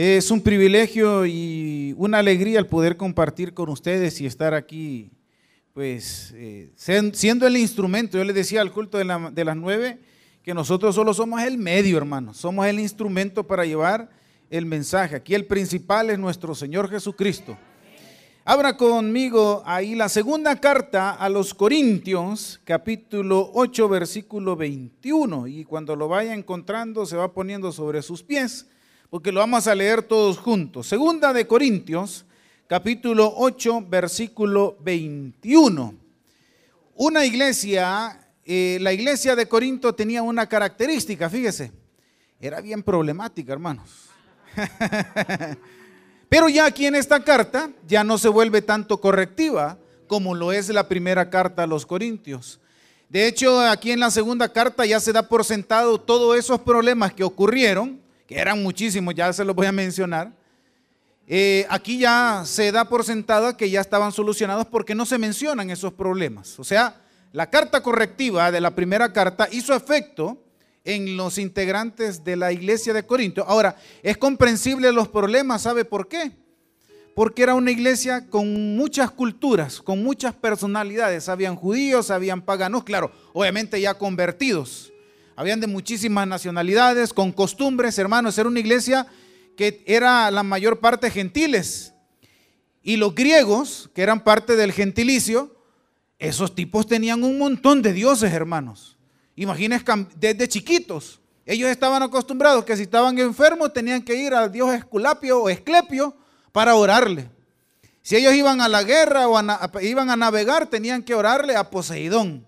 Es 0.00 0.30
un 0.30 0.40
privilegio 0.40 1.26
y 1.26 1.92
una 1.98 2.18
alegría 2.18 2.60
el 2.60 2.66
poder 2.66 2.96
compartir 2.96 3.52
con 3.52 3.68
ustedes 3.68 4.20
y 4.20 4.26
estar 4.26 4.54
aquí, 4.54 5.10
pues, 5.72 6.32
eh, 6.36 6.70
siendo 6.76 7.48
el 7.48 7.56
instrumento. 7.56 8.16
Yo 8.16 8.22
les 8.22 8.36
decía 8.36 8.60
al 8.60 8.70
culto 8.70 8.96
de, 8.96 9.04
las 9.04 9.56
nueve 9.56 9.98
que 10.44 10.54
nosotros 10.54 10.94
solo 10.94 11.12
somos 11.12 11.42
el 11.42 11.58
medio, 11.58 11.96
hermanos. 11.96 12.36
Somos 12.36 12.64
el 12.68 12.78
instrumento 12.78 13.44
para 13.44 13.64
llevar 13.64 14.08
el 14.50 14.66
mensaje. 14.66 15.16
Aquí 15.16 15.34
el 15.34 15.46
principal 15.46 16.10
es 16.10 16.18
nuestro 16.20 16.54
Señor 16.54 16.88
Jesucristo. 16.88 17.58
Abra 18.44 18.76
conmigo 18.76 19.64
ahí 19.66 19.96
la 19.96 20.08
segunda 20.08 20.60
carta 20.60 21.10
a 21.10 21.28
los 21.28 21.52
Corintios, 21.54 22.60
capítulo 22.62 23.50
8, 23.52 23.88
versículo 23.88 24.54
21. 24.54 25.48
Y 25.48 25.64
cuando 25.64 25.96
lo 25.96 26.06
vaya 26.06 26.34
encontrando, 26.34 27.04
se 27.04 27.16
va 27.16 27.32
poniendo 27.32 27.72
sobre 27.72 28.00
sus 28.00 28.22
pies 28.22 28.68
porque 29.10 29.32
lo 29.32 29.40
vamos 29.40 29.66
a 29.66 29.74
leer 29.74 30.02
todos 30.02 30.38
juntos. 30.38 30.86
Segunda 30.86 31.32
de 31.32 31.46
Corintios, 31.46 32.26
capítulo 32.66 33.32
8, 33.36 33.86
versículo 33.88 34.76
21. 34.80 35.94
Una 36.94 37.24
iglesia, 37.24 38.28
eh, 38.44 38.78
la 38.80 38.92
iglesia 38.92 39.34
de 39.34 39.48
Corinto 39.48 39.94
tenía 39.94 40.22
una 40.22 40.46
característica, 40.46 41.30
fíjese, 41.30 41.72
era 42.38 42.60
bien 42.60 42.82
problemática, 42.82 43.52
hermanos. 43.52 44.10
Pero 46.28 46.50
ya 46.50 46.66
aquí 46.66 46.84
en 46.84 46.94
esta 46.94 47.24
carta 47.24 47.70
ya 47.86 48.04
no 48.04 48.18
se 48.18 48.28
vuelve 48.28 48.60
tanto 48.60 49.00
correctiva 49.00 49.78
como 50.06 50.34
lo 50.34 50.52
es 50.52 50.68
la 50.68 50.86
primera 50.86 51.30
carta 51.30 51.62
a 51.62 51.66
los 51.66 51.86
Corintios. 51.86 52.60
De 53.08 53.26
hecho, 53.26 53.58
aquí 53.60 53.90
en 53.90 54.00
la 54.00 54.10
segunda 54.10 54.52
carta 54.52 54.84
ya 54.84 55.00
se 55.00 55.14
da 55.14 55.26
por 55.26 55.46
sentado 55.46 55.98
todos 55.98 56.36
esos 56.36 56.60
problemas 56.60 57.14
que 57.14 57.24
ocurrieron 57.24 58.06
que 58.28 58.38
eran 58.38 58.62
muchísimos, 58.62 59.14
ya 59.14 59.32
se 59.32 59.42
los 59.42 59.56
voy 59.56 59.66
a 59.66 59.72
mencionar. 59.72 60.30
Eh, 61.26 61.66
aquí 61.70 61.98
ya 61.98 62.42
se 62.44 62.70
da 62.70 62.84
por 62.84 63.02
sentado 63.02 63.56
que 63.56 63.70
ya 63.70 63.80
estaban 63.80 64.12
solucionados 64.12 64.66
porque 64.66 64.94
no 64.94 65.06
se 65.06 65.16
mencionan 65.16 65.70
esos 65.70 65.94
problemas. 65.94 66.58
O 66.58 66.64
sea, 66.64 67.00
la 67.32 67.48
carta 67.48 67.82
correctiva 67.82 68.52
de 68.52 68.60
la 68.60 68.74
primera 68.74 69.14
carta 69.14 69.48
hizo 69.50 69.74
efecto 69.74 70.44
en 70.84 71.16
los 71.16 71.38
integrantes 71.38 72.22
de 72.22 72.36
la 72.36 72.52
iglesia 72.52 72.92
de 72.92 73.06
Corinto. 73.06 73.44
Ahora, 73.48 73.76
es 74.02 74.18
comprensible 74.18 74.92
los 74.92 75.08
problemas, 75.08 75.62
¿sabe 75.62 75.86
por 75.86 76.06
qué? 76.06 76.32
Porque 77.14 77.42
era 77.42 77.54
una 77.54 77.70
iglesia 77.70 78.28
con 78.28 78.76
muchas 78.76 79.10
culturas, 79.10 79.80
con 79.80 80.02
muchas 80.02 80.34
personalidades. 80.34 81.30
Habían 81.30 81.56
judíos, 81.56 82.10
habían 82.10 82.42
paganos, 82.42 82.84
claro, 82.84 83.10
obviamente 83.32 83.80
ya 83.80 83.94
convertidos 83.94 84.92
habían 85.38 85.60
de 85.60 85.68
muchísimas 85.68 86.26
nacionalidades, 86.26 87.12
con 87.12 87.30
costumbres, 87.30 87.96
hermanos, 87.96 88.36
era 88.38 88.48
una 88.48 88.58
iglesia 88.58 89.06
que 89.56 89.84
era 89.86 90.32
la 90.32 90.42
mayor 90.42 90.80
parte 90.80 91.12
gentiles. 91.12 91.94
Y 92.82 92.96
los 92.96 93.14
griegos, 93.14 93.88
que 93.94 94.02
eran 94.02 94.24
parte 94.24 94.56
del 94.56 94.72
gentilicio, 94.72 95.54
esos 96.18 96.56
tipos 96.56 96.88
tenían 96.88 97.22
un 97.22 97.38
montón 97.38 97.82
de 97.82 97.92
dioses, 97.92 98.32
hermanos. 98.32 98.98
Imagínense 99.36 99.84
desde 100.16 100.48
chiquitos. 100.48 101.20
Ellos 101.46 101.70
estaban 101.70 102.02
acostumbrados 102.02 102.64
que 102.64 102.76
si 102.76 102.82
estaban 102.82 103.16
enfermos 103.20 103.72
tenían 103.72 104.02
que 104.02 104.16
ir 104.16 104.34
al 104.34 104.50
dios 104.50 104.74
Esculapio 104.74 105.42
o 105.44 105.48
Esclepio 105.48 106.16
para 106.50 106.74
orarle. 106.74 107.30
Si 108.02 108.16
ellos 108.16 108.34
iban 108.34 108.60
a 108.60 108.68
la 108.68 108.82
guerra 108.82 109.28
o 109.28 109.40
iban 109.82 110.10
a 110.10 110.16
navegar, 110.16 110.66
tenían 110.66 111.00
que 111.04 111.14
orarle 111.14 111.54
a 111.54 111.70
Poseidón. 111.70 112.47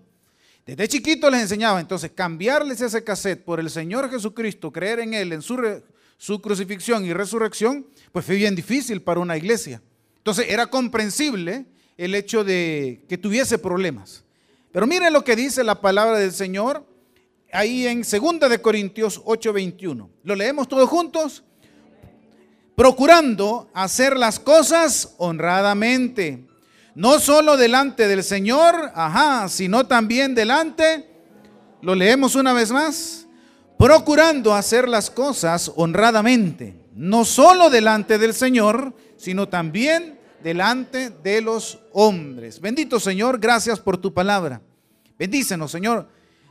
Desde 0.65 0.87
chiquito 0.87 1.29
les 1.29 1.41
enseñaba, 1.41 1.79
entonces 1.79 2.11
cambiarles 2.11 2.81
ese 2.81 3.03
cassette 3.03 3.43
por 3.43 3.59
el 3.59 3.69
Señor 3.69 4.09
Jesucristo, 4.09 4.71
creer 4.71 4.99
en 4.99 5.13
Él, 5.13 5.33
en 5.33 5.41
su, 5.41 5.59
su 6.17 6.39
crucifixión 6.39 7.03
y 7.03 7.13
resurrección, 7.13 7.87
pues 8.11 8.25
fue 8.25 8.35
bien 8.35 8.55
difícil 8.55 9.01
para 9.01 9.19
una 9.19 9.37
iglesia. 9.37 9.81
Entonces 10.17 10.45
era 10.49 10.67
comprensible 10.67 11.65
el 11.97 12.13
hecho 12.13 12.43
de 12.43 13.03
que 13.09 13.17
tuviese 13.17 13.57
problemas. 13.57 14.23
Pero 14.71 14.85
miren 14.85 15.13
lo 15.13 15.23
que 15.23 15.35
dice 15.35 15.63
la 15.63 15.81
palabra 15.81 16.19
del 16.19 16.31
Señor 16.31 16.85
ahí 17.51 17.87
en 17.87 18.03
2 18.03 18.49
de 18.49 18.61
Corintios 18.61 19.21
8:21. 19.25 20.09
¿Lo 20.23 20.35
leemos 20.35 20.67
todos 20.67 20.87
juntos? 20.87 21.43
Procurando 22.75 23.69
hacer 23.73 24.15
las 24.15 24.39
cosas 24.39 25.15
honradamente 25.17 26.47
no 26.95 27.19
solo 27.19 27.57
delante 27.57 28.07
del 28.07 28.23
Señor, 28.23 28.91
ajá, 28.93 29.47
sino 29.47 29.87
también 29.87 30.35
delante, 30.35 31.07
lo 31.81 31.95
leemos 31.95 32.35
una 32.35 32.53
vez 32.53 32.71
más, 32.71 33.27
procurando 33.77 34.53
hacer 34.53 34.87
las 34.87 35.09
cosas 35.09 35.71
honradamente, 35.75 36.75
no 36.93 37.25
solo 37.25 37.69
delante 37.69 38.17
del 38.17 38.33
Señor, 38.33 38.93
sino 39.17 39.47
también 39.47 40.19
delante 40.43 41.09
de 41.09 41.41
los 41.41 41.79
hombres. 41.93 42.59
Bendito 42.59 42.99
Señor, 42.99 43.39
gracias 43.39 43.79
por 43.79 43.97
tu 43.97 44.13
palabra. 44.13 44.61
Bendícenos, 45.17 45.71
Señor. 45.71 46.07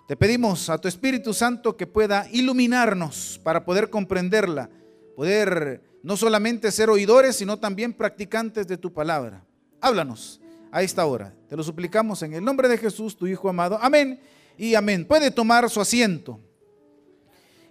Te 0.08 0.16
pedimos 0.16 0.68
a 0.70 0.78
tu 0.78 0.88
Espíritu 0.88 1.32
Santo 1.32 1.76
que 1.76 1.86
pueda 1.86 2.26
iluminarnos 2.32 3.40
para 3.44 3.64
poder 3.64 3.90
comprenderla, 3.90 4.68
poder 5.14 5.82
no 6.02 6.16
solamente 6.16 6.72
ser 6.72 6.90
oidores, 6.90 7.36
sino 7.36 7.58
también 7.58 7.92
practicantes 7.92 8.66
de 8.66 8.76
tu 8.76 8.92
palabra 8.92 9.44
háblanos 9.80 10.40
a 10.70 10.82
esta 10.82 11.04
hora. 11.06 11.34
Te 11.48 11.56
lo 11.56 11.62
suplicamos 11.62 12.22
en 12.22 12.34
el 12.34 12.44
nombre 12.44 12.68
de 12.68 12.78
Jesús, 12.78 13.16
tu 13.16 13.26
Hijo 13.26 13.48
amado. 13.48 13.78
Amén 13.80 14.20
y 14.56 14.74
amén. 14.74 15.04
Puede 15.04 15.30
tomar 15.30 15.68
su 15.70 15.80
asiento. 15.80 16.40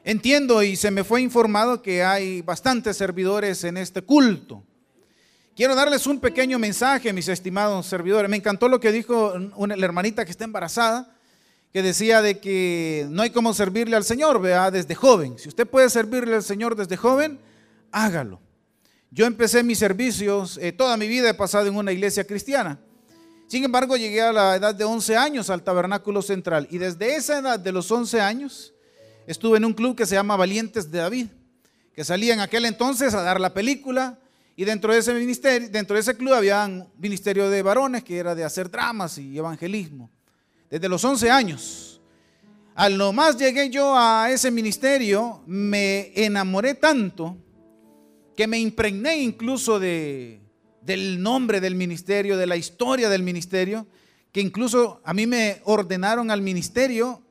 Entiendo 0.03 0.63
y 0.63 0.75
se 0.75 0.91
me 0.91 1.03
fue 1.03 1.21
informado 1.21 1.81
que 1.81 2.03
hay 2.03 2.41
bastantes 2.41 2.97
servidores 2.97 3.63
en 3.63 3.77
este 3.77 4.01
culto. 4.01 4.63
Quiero 5.55 5.75
darles 5.75 6.07
un 6.07 6.19
pequeño 6.19 6.57
mensaje, 6.57 7.11
mis 7.11 7.27
estimados 7.27 7.85
servidores. 7.85 8.29
Me 8.29 8.37
encantó 8.37 8.69
lo 8.69 8.79
que 8.79 8.93
dijo 8.93 9.33
una, 9.55 9.75
la 9.75 9.85
hermanita 9.85 10.23
que 10.23 10.31
está 10.31 10.45
embarazada, 10.45 11.13
que 11.73 11.81
decía 11.81 12.21
de 12.21 12.39
que 12.39 13.05
no 13.09 13.21
hay 13.21 13.29
como 13.29 13.53
servirle 13.53 13.97
al 13.97 14.05
Señor, 14.05 14.41
vea, 14.41 14.71
desde 14.71 14.95
joven. 14.95 15.37
Si 15.37 15.49
usted 15.49 15.67
puede 15.67 15.89
servirle 15.89 16.35
al 16.35 16.43
Señor 16.43 16.75
desde 16.75 16.95
joven, 16.95 17.39
hágalo. 17.91 18.39
Yo 19.11 19.25
empecé 19.25 19.63
mis 19.63 19.79
servicios, 19.79 20.59
eh, 20.61 20.71
toda 20.71 20.95
mi 20.95 21.07
vida 21.07 21.29
he 21.29 21.33
pasado 21.33 21.67
en 21.67 21.75
una 21.75 21.91
iglesia 21.91 22.25
cristiana. 22.25 22.79
Sin 23.47 23.63
embargo, 23.63 23.97
llegué 23.97 24.21
a 24.21 24.31
la 24.31 24.55
edad 24.55 24.75
de 24.75 24.83
11 24.83 25.17
años 25.17 25.49
al 25.49 25.63
tabernáculo 25.63 26.21
central 26.21 26.67
y 26.69 26.77
desde 26.77 27.15
esa 27.15 27.39
edad 27.39 27.59
de 27.59 27.71
los 27.71 27.89
11 27.91 28.21
años 28.21 28.75
estuve 29.25 29.57
en 29.57 29.65
un 29.65 29.73
club 29.73 29.95
que 29.95 30.05
se 30.05 30.13
llama 30.13 30.35
Valientes 30.35 30.91
de 30.91 30.99
David, 30.99 31.27
que 31.95 32.03
salía 32.03 32.35
en 32.35 32.41
aquel 32.41 32.65
entonces 32.65 33.15
a 33.15 33.23
dar 33.23 33.41
la 33.41 33.51
película 33.51 34.19
y 34.55 34.65
dentro 34.65 34.93
de 34.93 34.99
ese 34.99 35.15
ministerio, 35.15 35.69
dentro 35.69 35.95
de 35.95 36.01
ese 36.01 36.15
club 36.15 36.33
había 36.33 36.63
un 36.65 36.87
ministerio 36.99 37.49
de 37.49 37.63
varones 37.63 38.03
que 38.03 38.19
era 38.19 38.35
de 38.35 38.43
hacer 38.43 38.69
dramas 38.69 39.17
y 39.17 39.35
evangelismo. 39.35 40.11
Desde 40.69 40.87
los 40.87 41.03
11 41.03 41.31
años. 41.31 42.01
Al 42.75 42.95
lo 42.95 43.11
más 43.11 43.35
llegué 43.35 43.71
yo 43.71 43.97
a 43.97 44.29
ese 44.29 44.51
ministerio, 44.51 45.41
me 45.47 46.11
enamoré 46.13 46.75
tanto 46.75 47.35
que 48.39 48.47
me 48.47 48.57
impregné 48.57 49.17
incluso 49.17 49.81
de, 49.81 50.39
del 50.81 51.21
nombre 51.21 51.59
del 51.59 51.75
ministerio, 51.75 52.37
de 52.37 52.47
la 52.47 52.55
historia 52.55 53.09
del 53.09 53.21
ministerio, 53.21 53.85
que 54.31 54.39
incluso 54.39 55.01
a 55.03 55.13
mí 55.13 55.27
me 55.27 55.59
ordenaron 55.65 56.31
al 56.31 56.41
ministerio 56.41 57.21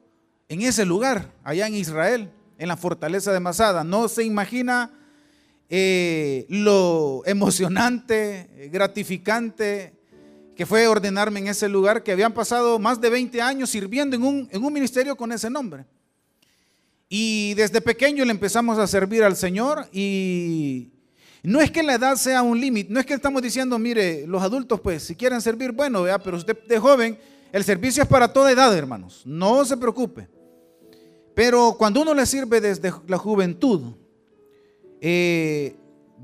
en 0.51 0.61
ese 0.61 0.85
lugar, 0.85 1.33
allá 1.45 1.67
en 1.67 1.77
Israel, 1.77 2.29
en 2.59 2.69
la 2.69 2.77
fortaleza 2.77 3.33
de 3.33 3.41
Masada. 3.41 3.85
No 3.85 4.07
se 4.09 4.23
imagina 4.23 4.91
eh, 5.71 6.45
lo 6.51 7.23
emocionante, 7.25 8.69
gratificante 8.71 9.95
que 10.55 10.67
fue 10.67 10.89
ordenarme 10.89 11.41
en 11.41 11.49
ese 11.49 11.71
lugar, 11.71 12.03
que 12.03 12.13
habían 12.13 12.35
pasado 12.35 12.79
más 12.79 13.01
de 13.01 13.09
20 13.09 13.41
años 13.41 13.71
sirviendo 13.71 14.15
en 14.15 14.25
un, 14.25 14.47
en 14.53 14.63
un 14.63 14.75
ministerio 14.75 15.17
con 15.17 15.33
ese 15.33 15.49
nombre. 15.49 15.87
Y 17.09 17.55
desde 17.55 17.81
pequeño 17.81 18.27
le 18.27 18.31
empezamos 18.31 18.77
a 18.77 18.87
servir 18.87 19.25
al 19.25 19.37
Señor 19.37 19.89
y 19.91 20.93
no 21.43 21.61
es 21.61 21.71
que 21.71 21.83
la 21.83 21.95
edad 21.95 22.17
sea 22.17 22.43
un 22.43 22.61
límite, 22.61 22.93
no 22.93 23.01
es 23.01 23.07
que 23.07 23.15
estamos 23.15 23.43
diciendo, 23.43 23.79
mire, 23.79 24.27
los 24.27 24.43
adultos 24.43 24.81
pues 24.81 25.05
si 25.05 25.15
quieren 25.15 25.41
servir, 25.41 25.73
bueno, 25.73 26.03
vea, 26.03 26.19
pero 26.19 26.37
usted 26.37 26.59
de 26.67 26.79
joven, 26.79 27.19
el 27.53 27.65
servicio 27.65 28.03
es 28.03 28.09
para 28.09 28.33
toda 28.33 28.53
edad, 28.53 28.77
hermanos, 28.77 29.23
no 29.25 29.65
se 29.65 29.77
preocupe. 29.77 30.29
Pero 31.35 31.77
cuando 31.79 32.03
uno 32.03 32.15
le 32.15 32.27
sirve 32.27 32.61
desde 32.61 32.93
la 33.07 33.17
juventud, 33.17 33.93
eh, 35.01 35.77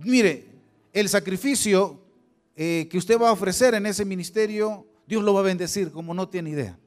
mire, 0.03 0.47
el 0.93 1.09
sacrificio 1.09 2.01
eh, 2.57 2.89
que 2.91 2.99
usted 2.99 3.19
va 3.21 3.29
a 3.29 3.33
ofrecer 3.33 3.75
en 3.75 3.87
ese 3.87 4.05
ministerio, 4.05 4.87
Dios 5.07 5.23
lo 5.23 5.35
va 5.35 5.41
a 5.41 5.45
bendecir 5.45 5.93
como 5.93 6.15
no 6.15 6.29
tiene 6.29 6.51
idea. 6.51 6.79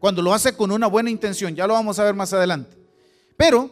Cuando 0.00 0.22
lo 0.22 0.32
hace 0.32 0.56
con 0.56 0.70
una 0.70 0.86
buena 0.86 1.10
intención, 1.10 1.54
ya 1.54 1.66
lo 1.66 1.74
vamos 1.74 1.98
a 1.98 2.04
ver 2.04 2.14
más 2.14 2.32
adelante. 2.32 2.76
Pero, 3.36 3.70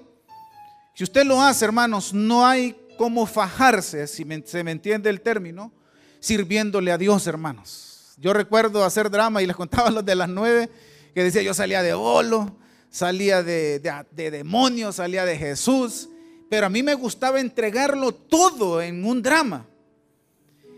si 0.95 1.05
usted 1.05 1.25
lo 1.25 1.41
hace, 1.41 1.65
hermanos, 1.65 2.15
no 2.15 2.47
hay 2.47 2.77
cómo 2.97 3.27
fajarse, 3.27 4.07
si 4.07 4.27
se 4.45 4.65
me 4.65 4.71
entiende 4.71 5.11
el 5.11 5.21
término, 5.21 5.73
sirviéndole 6.21 6.93
a 6.93 6.99
Dios, 6.99 7.27
hermanos. 7.27 8.15
Yo 8.19 8.33
recuerdo 8.33 8.85
hacer 8.85 9.11
drama 9.11 9.43
y 9.43 9.47
les 9.47 9.57
contaba 9.57 9.91
los 9.91 10.05
de 10.05 10.15
las 10.15 10.29
nueve, 10.29 10.69
que 11.15 11.23
decía 11.23 11.43
yo 11.43 11.55
salía 11.55 11.83
de 11.83 11.95
bolo, 11.95 12.57
salía 12.91 13.43
de, 13.43 13.79
de, 13.79 13.93
de 14.11 14.31
demonios, 14.31 14.97
salía 14.97 15.25
de 15.25 15.37
Jesús, 15.37 16.09
pero 16.49 16.67
a 16.67 16.71
mí 16.71 16.83
me 16.83 16.95
gustaba 16.95 17.41
entregarlo 17.41 18.13
todo 18.13 18.81
en 18.81 19.05
un 19.05 19.23
drama. 19.23 19.67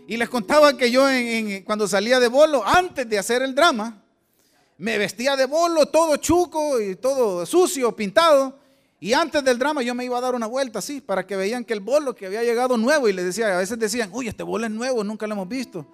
Y 0.07 0.17
les 0.17 0.27
contaba 0.27 0.75
que 0.75 0.89
yo 0.89 1.05
cuando 1.65 1.87
salía 1.87 2.19
de 2.19 2.27
bolo, 2.27 2.65
antes 2.65 3.07
de 3.07 3.19
hacer 3.19 3.43
el 3.43 3.53
drama, 3.53 4.01
me 4.79 4.97
vestía 4.97 5.35
de 5.35 5.45
bolo, 5.45 5.85
todo 5.85 6.17
chuco 6.17 6.81
y 6.81 6.95
todo 6.95 7.45
sucio, 7.45 7.95
pintado. 7.95 8.57
Y 9.01 9.13
antes 9.13 9.43
del 9.43 9.57
drama 9.57 9.81
yo 9.81 9.95
me 9.95 10.03
iba 10.03 10.17
a 10.17 10.21
dar 10.21 10.35
una 10.35 10.45
vuelta 10.45 10.79
así, 10.79 10.99
para 10.99 11.25
que 11.25 11.35
veían 11.37 11.63
que 11.63 11.73
el 11.73 11.79
bolo 11.79 12.13
que 12.13 12.25
había 12.25 12.43
llegado 12.43 12.77
nuevo, 12.77 13.07
y 13.07 13.13
les 13.13 13.25
decía, 13.25 13.55
a 13.55 13.59
veces 13.59 13.79
decían, 13.79 14.09
uy, 14.11 14.27
este 14.27 14.43
bolo 14.43 14.65
es 14.65 14.71
nuevo, 14.71 15.03
nunca 15.03 15.25
lo 15.25 15.33
hemos 15.33 15.47
visto. 15.47 15.85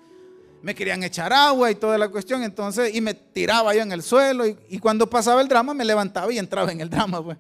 Me 0.63 0.74
querían 0.74 1.04
echar 1.04 1.31
agua 1.31 1.69
y 1.69 1.75
toda 1.75 2.00
la 2.00 2.10
cuestión, 2.10 2.42
entonces, 2.42 2.96
y 2.96 3.02
me 3.02 3.13
tiraba 3.13 3.75
yo 3.75 3.84
en 3.84 3.92
el 3.92 4.02
suelo, 4.02 4.48
y, 4.48 4.80
cuando 4.80 5.07
pasaba 5.07 5.42
el 5.42 5.48
drama 5.48 5.75
me 5.75 5.86
levantaba 5.86 6.34
y 6.34 6.40
entraba 6.40 6.72
en 6.72 6.81
el 6.81 6.90
drama, 6.90 7.24
pues. 7.24 7.38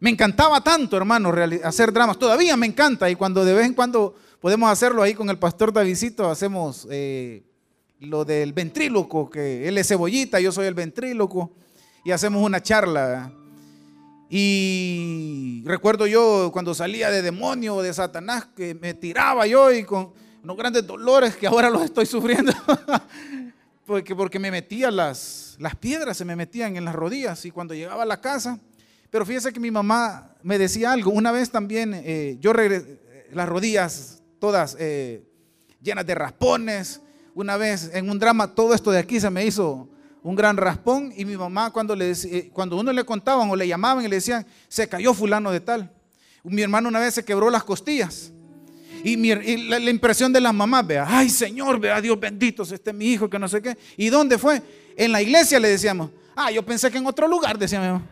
Me 0.00 0.10
encantaba 0.10 0.60
tanto, 0.60 0.96
hermano, 0.98 1.32
hacer 1.62 1.90
dramas. 1.90 2.18
Todavía 2.18 2.58
me 2.58 2.66
encanta. 2.66 3.08
Y 3.08 3.14
cuando 3.14 3.42
de 3.42 3.54
vez 3.54 3.64
en 3.64 3.72
cuando 3.72 4.14
podemos 4.38 4.68
hacerlo 4.68 5.02
ahí 5.02 5.14
con 5.14 5.30
el 5.30 5.38
pastor 5.38 5.72
Davidito, 5.72 6.28
hacemos 6.28 6.86
eh, 6.90 7.42
lo 8.00 8.22
del 8.26 8.52
ventríloco, 8.52 9.30
que 9.30 9.66
él 9.66 9.78
es 9.78 9.88
cebollita, 9.88 10.40
yo 10.40 10.52
soy 10.52 10.66
el 10.66 10.74
ventríloco. 10.74 11.52
Y 12.04 12.10
hacemos 12.10 12.44
una 12.44 12.62
charla. 12.62 13.32
Y 14.28 15.62
recuerdo 15.66 16.06
yo 16.06 16.50
cuando 16.52 16.74
salía 16.74 17.10
de 17.10 17.22
demonio 17.22 17.82
de 17.82 17.92
Satanás, 17.92 18.48
que 18.56 18.74
me 18.74 18.94
tiraba 18.94 19.46
yo 19.46 19.72
y 19.72 19.84
con 19.84 20.12
unos 20.42 20.56
grandes 20.56 20.86
dolores 20.86 21.36
que 21.36 21.46
ahora 21.46 21.70
los 21.70 21.82
estoy 21.82 22.06
sufriendo. 22.06 22.52
porque, 23.86 24.14
porque 24.14 24.38
me 24.38 24.50
metía 24.50 24.90
las, 24.90 25.56
las 25.58 25.76
piedras, 25.76 26.16
se 26.16 26.24
me 26.24 26.36
metían 26.36 26.76
en 26.76 26.84
las 26.84 26.94
rodillas. 26.94 27.44
Y 27.44 27.50
cuando 27.50 27.74
llegaba 27.74 28.02
a 28.02 28.06
la 28.06 28.20
casa, 28.20 28.58
pero 29.10 29.24
fíjese 29.24 29.52
que 29.52 29.60
mi 29.60 29.70
mamá 29.70 30.34
me 30.42 30.58
decía 30.58 30.92
algo. 30.92 31.10
Una 31.10 31.30
vez 31.32 31.50
también 31.50 31.92
eh, 31.94 32.36
yo 32.40 32.52
regresé, 32.52 33.00
las 33.32 33.48
rodillas 33.48 34.22
todas 34.38 34.76
eh, 34.78 35.22
llenas 35.80 36.06
de 36.06 36.14
raspones. 36.14 37.00
Una 37.34 37.56
vez 37.56 37.90
en 37.94 38.10
un 38.10 38.18
drama 38.18 38.54
todo 38.54 38.74
esto 38.74 38.90
de 38.90 38.98
aquí 38.98 39.20
se 39.20 39.30
me 39.30 39.44
hizo 39.44 39.88
un 40.24 40.34
gran 40.34 40.56
raspón 40.56 41.12
y 41.14 41.26
mi 41.26 41.36
mamá 41.36 41.70
cuando, 41.70 41.94
le, 41.94 42.10
eh, 42.10 42.50
cuando 42.50 42.78
uno 42.78 42.90
le 42.92 43.04
contaban 43.04 43.48
o 43.50 43.54
le 43.54 43.68
llamaban 43.68 44.02
y 44.06 44.08
le 44.08 44.16
decían, 44.16 44.44
se 44.68 44.88
cayó 44.88 45.12
fulano 45.12 45.52
de 45.52 45.60
tal. 45.60 45.92
Mi 46.42 46.62
hermano 46.62 46.88
una 46.88 46.98
vez 46.98 47.12
se 47.14 47.24
quebró 47.24 47.50
las 47.50 47.62
costillas. 47.62 48.32
Y, 49.04 49.16
la, 49.68 49.78
impresión 49.78 50.32
de 50.32 50.40
las 50.40 50.54
mamás, 50.54 50.86
vea, 50.86 51.04
ay 51.06 51.28
Señor, 51.28 51.78
vea, 51.78 52.00
Dios 52.00 52.18
bendito, 52.18 52.62
este 52.62 52.90
es 52.90 52.96
mi 52.96 53.12
hijo, 53.12 53.28
que 53.28 53.38
no 53.38 53.46
sé 53.46 53.60
qué. 53.60 53.76
¿Y 53.98 54.08
dónde 54.08 54.38
fue? 54.38 54.62
En 54.96 55.12
la 55.12 55.20
iglesia 55.20 55.60
le 55.60 55.68
decíamos, 55.68 56.10
ah, 56.34 56.50
yo 56.50 56.64
pensé 56.64 56.90
que 56.90 56.96
en 56.96 57.06
otro 57.06 57.28
lugar, 57.28 57.58
decía 57.58 57.78
mi 57.80 57.88
mamá. 57.88 58.06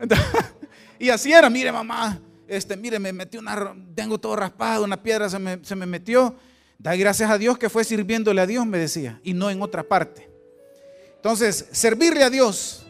y 0.98 1.08
así 1.08 1.32
era, 1.32 1.48
mire 1.48 1.72
mamá, 1.72 2.20
este, 2.46 2.76
mire, 2.76 2.98
me 2.98 3.14
metí 3.14 3.38
una, 3.38 3.74
tengo 3.94 4.20
todo 4.20 4.36
raspado, 4.36 4.84
una 4.84 5.02
piedra 5.02 5.30
se 5.30 5.38
me, 5.38 5.64
se 5.64 5.74
me 5.74 5.86
metió. 5.86 6.36
Da 6.80 6.96
gracias 6.96 7.30
a 7.30 7.36
Dios 7.36 7.58
que 7.58 7.68
fue 7.68 7.84
sirviéndole 7.84 8.40
a 8.40 8.46
Dios, 8.46 8.66
me 8.66 8.78
decía, 8.78 9.20
y 9.22 9.34
no 9.34 9.50
en 9.50 9.60
otra 9.60 9.82
parte. 9.82 10.30
Entonces, 11.16 11.66
servirle 11.72 12.22
a 12.22 12.30
Dios 12.30 12.86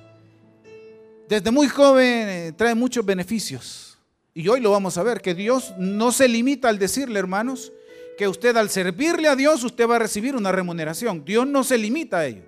desde 1.28 1.50
muy 1.50 1.66
joven 1.66 2.28
eh, 2.28 2.52
trae 2.56 2.76
muchos 2.76 3.04
beneficios. 3.04 3.98
Y 4.32 4.46
hoy 4.46 4.60
lo 4.60 4.70
vamos 4.70 4.96
a 4.96 5.02
ver, 5.02 5.20
que 5.20 5.34
Dios 5.34 5.74
no 5.76 6.12
se 6.12 6.28
limita 6.28 6.68
al 6.68 6.78
decirle, 6.78 7.18
hermanos, 7.18 7.72
que 8.16 8.28
usted 8.28 8.56
al 8.56 8.70
servirle 8.70 9.26
a 9.26 9.34
Dios, 9.34 9.64
usted 9.64 9.88
va 9.88 9.96
a 9.96 9.98
recibir 9.98 10.36
una 10.36 10.52
remuneración. 10.52 11.24
Dios 11.24 11.48
no 11.48 11.64
se 11.64 11.76
limita 11.76 12.18
a 12.18 12.26
ello 12.26 12.44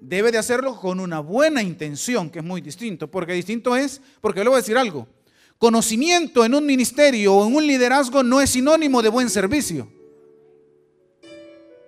debe 0.00 0.30
de 0.30 0.38
hacerlo 0.38 0.78
con 0.80 1.00
una 1.00 1.18
buena 1.18 1.60
intención, 1.60 2.30
que 2.30 2.38
es 2.38 2.44
muy 2.44 2.60
distinto, 2.60 3.10
porque 3.10 3.32
distinto 3.32 3.76
es, 3.76 4.00
porque 4.20 4.44
le 4.44 4.48
voy 4.48 4.54
a 4.54 4.60
decir 4.60 4.78
algo, 4.78 5.08
conocimiento 5.58 6.44
en 6.44 6.54
un 6.54 6.64
ministerio 6.64 7.34
o 7.34 7.46
en 7.46 7.56
un 7.56 7.66
liderazgo 7.66 8.22
no 8.22 8.40
es 8.40 8.50
sinónimo 8.50 9.02
de 9.02 9.08
buen 9.08 9.28
servicio. 9.28 9.97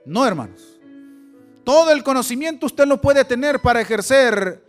No, 0.04 0.26
hermanos. 0.26 0.78
Todo 1.64 1.90
el 1.92 2.02
conocimiento 2.02 2.66
usted 2.66 2.86
lo 2.86 3.00
puede 3.00 3.24
tener 3.24 3.60
para 3.60 3.80
ejercer 3.80 4.64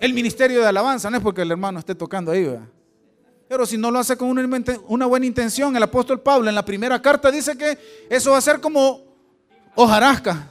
el 0.00 0.12
ministerio 0.12 0.60
de 0.60 0.68
alabanza, 0.68 1.10
no 1.10 1.16
es 1.16 1.22
porque 1.22 1.42
el 1.42 1.50
hermano 1.50 1.78
esté 1.78 1.94
tocando 1.94 2.30
ahí. 2.30 2.58
Pero 3.48 3.66
si 3.66 3.78
no 3.78 3.90
lo 3.90 3.98
hace 3.98 4.16
con 4.16 4.28
una 4.88 5.06
buena 5.06 5.26
intención, 5.26 5.76
el 5.76 5.82
apóstol 5.82 6.20
Pablo 6.20 6.48
en 6.48 6.54
la 6.54 6.64
primera 6.64 7.00
carta 7.00 7.30
dice 7.30 7.56
que 7.56 7.78
eso 8.10 8.32
va 8.32 8.38
a 8.38 8.42
ser 8.42 8.60
como 8.60 9.02
hojarasca 9.74 10.50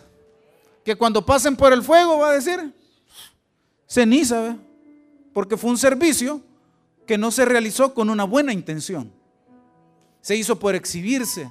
que 0.83 0.95
cuando 0.95 1.25
pasen 1.25 1.55
por 1.55 1.73
el 1.73 1.81
fuego 1.81 2.19
va 2.19 2.29
a 2.29 2.33
decir 2.33 2.73
ceniza, 3.87 4.57
porque 5.33 5.57
fue 5.57 5.71
un 5.71 5.77
servicio 5.77 6.41
que 7.07 7.17
no 7.17 7.31
se 7.31 7.43
realizó 7.45 7.93
con 7.93 8.09
una 8.09 8.23
buena 8.23 8.53
intención. 8.53 9.11
Se 10.21 10.35
hizo 10.35 10.57
por 10.57 10.75
exhibirse, 10.75 11.49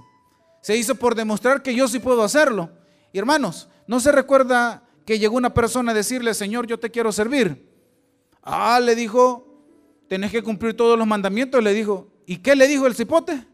se 0.64 0.74
hizo 0.74 0.94
por 0.94 1.14
demostrar 1.14 1.62
que 1.62 1.74
yo 1.74 1.86
sí 1.86 1.98
puedo 1.98 2.22
hacerlo. 2.22 2.70
Y 3.12 3.18
hermanos, 3.18 3.68
¿no 3.86 4.00
se 4.00 4.10
recuerda 4.10 4.82
que 5.04 5.18
llegó 5.18 5.36
una 5.36 5.52
persona 5.52 5.92
a 5.92 5.94
decirle, 5.94 6.32
Señor, 6.32 6.66
yo 6.66 6.80
te 6.80 6.90
quiero 6.90 7.12
servir? 7.12 7.68
Ah, 8.42 8.80
le 8.80 8.94
dijo, 8.94 9.46
tenés 10.08 10.32
que 10.32 10.42
cumplir 10.42 10.74
todos 10.74 10.98
los 10.98 11.06
mandamientos. 11.06 11.62
Le 11.62 11.74
dijo, 11.74 12.08
¿y 12.24 12.38
qué 12.38 12.56
le 12.56 12.66
dijo 12.66 12.86
el 12.86 12.94
cipote? 12.94 13.44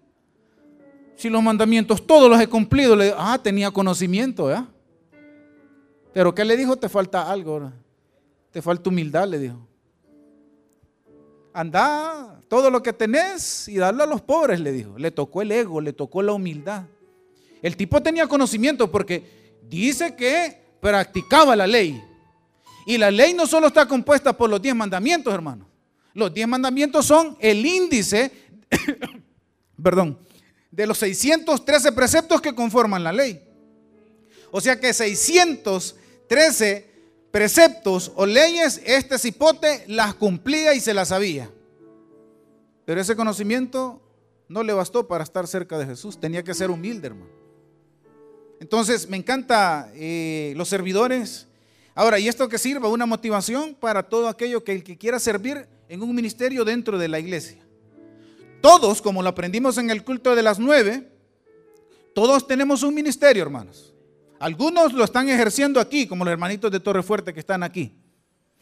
Si 1.17 1.29
los 1.29 1.43
mandamientos 1.43 2.07
todos 2.07 2.31
los 2.31 2.41
he 2.41 2.47
cumplido, 2.47 2.95
le 2.95 3.13
ah, 3.19 3.41
tenía 3.43 3.73
conocimiento, 3.73 4.49
¿eh? 4.49 4.65
Pero 6.13 6.33
¿qué 6.33 6.45
le 6.45 6.57
dijo? 6.57 6.77
Te 6.77 6.89
falta 6.89 7.29
algo. 7.29 7.73
Te 8.53 8.63
falta 8.63 8.89
humildad, 8.89 9.27
le 9.27 9.41
dijo. 9.41 9.59
Anda 11.53 12.41
todo 12.47 12.71
lo 12.71 12.81
que 12.81 12.93
tenés 12.93 13.67
y 13.67 13.79
darlo 13.79 14.05
a 14.05 14.07
los 14.07 14.21
pobres, 14.21 14.61
le 14.61 14.71
dijo. 14.71 14.97
Le 14.97 15.11
tocó 15.11 15.43
el 15.43 15.51
ego, 15.51 15.81
le 15.81 15.93
tocó 15.93 16.23
la 16.23 16.35
humildad. 16.35 16.85
El 17.63 17.77
tipo 17.77 18.03
tenía 18.03 18.27
conocimiento 18.27 18.91
porque 18.91 19.59
dice 19.69 20.15
que 20.17 20.61
practicaba 20.81 21.55
la 21.55 21.67
ley. 21.67 22.03
Y 22.87 22.99
la 22.99 23.11
ley 23.11 23.35
no 23.35 23.47
solo 23.47 23.67
está 23.69 23.87
compuesta 23.87 24.37
por 24.37 24.49
los 24.51 24.61
diez 24.61 24.75
mandamientos, 24.75 25.33
hermano. 25.33 25.69
Los 26.15 26.33
diez 26.35 26.49
mandamientos 26.49 27.07
son 27.07 27.37
el 27.41 27.65
índice, 27.65 28.33
perdón, 29.83 30.19
de 30.71 30.87
los 30.87 30.99
613 30.99 31.93
preceptos 31.93 32.41
que 32.41 32.55
conforman 32.55 33.05
la 33.05 33.13
ley. 33.13 33.41
O 34.51 34.61
sea 34.61 34.81
que 34.81 34.93
613 34.93 36.91
preceptos 37.31 38.11
o 38.17 38.27
leyes, 38.27 38.81
este 38.85 39.19
cipote 39.19 39.85
las 39.87 40.15
cumplía 40.15 40.75
y 40.75 40.81
se 40.81 40.95
las 40.95 41.09
sabía. 41.09 41.51
Pero 42.85 43.01
ese 43.01 43.15
conocimiento 43.15 44.03
no 44.49 44.65
le 44.65 44.73
bastó 44.73 45.07
para 45.07 45.23
estar 45.23 45.47
cerca 45.47 45.79
de 45.79 45.87
Jesús. 45.87 46.19
Tenía 46.19 46.43
que 46.43 46.55
ser 46.55 46.71
humilde, 46.71 47.09
hermano. 47.09 47.40
Entonces, 48.61 49.09
me 49.09 49.17
encanta 49.17 49.91
eh, 49.95 50.53
los 50.55 50.69
servidores. 50.69 51.49
Ahora, 51.95 52.19
y 52.19 52.29
esto 52.29 52.49
que 52.49 52.59
sirva 52.59 52.89
una 52.89 53.07
motivación 53.07 53.75
para 53.75 54.03
todo 54.03 54.29
aquello 54.29 54.63
que 54.63 54.73
el 54.73 54.85
que 54.85 54.99
quiera 54.99 55.19
servir 55.19 55.67
en 55.89 56.03
un 56.03 56.15
ministerio 56.15 56.65
dentro 56.65 56.99
de 56.99 57.09
la 57.09 57.19
iglesia. 57.19 57.59
Todos, 58.61 59.01
como 59.01 59.23
lo 59.23 59.31
aprendimos 59.31 59.79
en 59.79 59.89
el 59.91 60.05
culto 60.05 60.37
de 60.37 60.43
las 60.43 60.59
nueve, 60.59 61.09
todos 62.15 62.47
tenemos 62.47 62.83
un 62.83 62.95
ministerio, 62.95 63.43
hermanos. 63.43 63.95
Algunos 64.39 64.93
lo 64.93 65.05
están 65.05 65.31
ejerciendo 65.31 65.81
aquí, 65.81 66.07
como 66.07 66.25
los 66.25 66.33
hermanitos 66.33 66.71
de 66.71 66.81
Torre 66.81 67.03
Fuerte 67.03 67.33
que 67.33 67.41
están 67.41 67.63
aquí. 67.63 67.95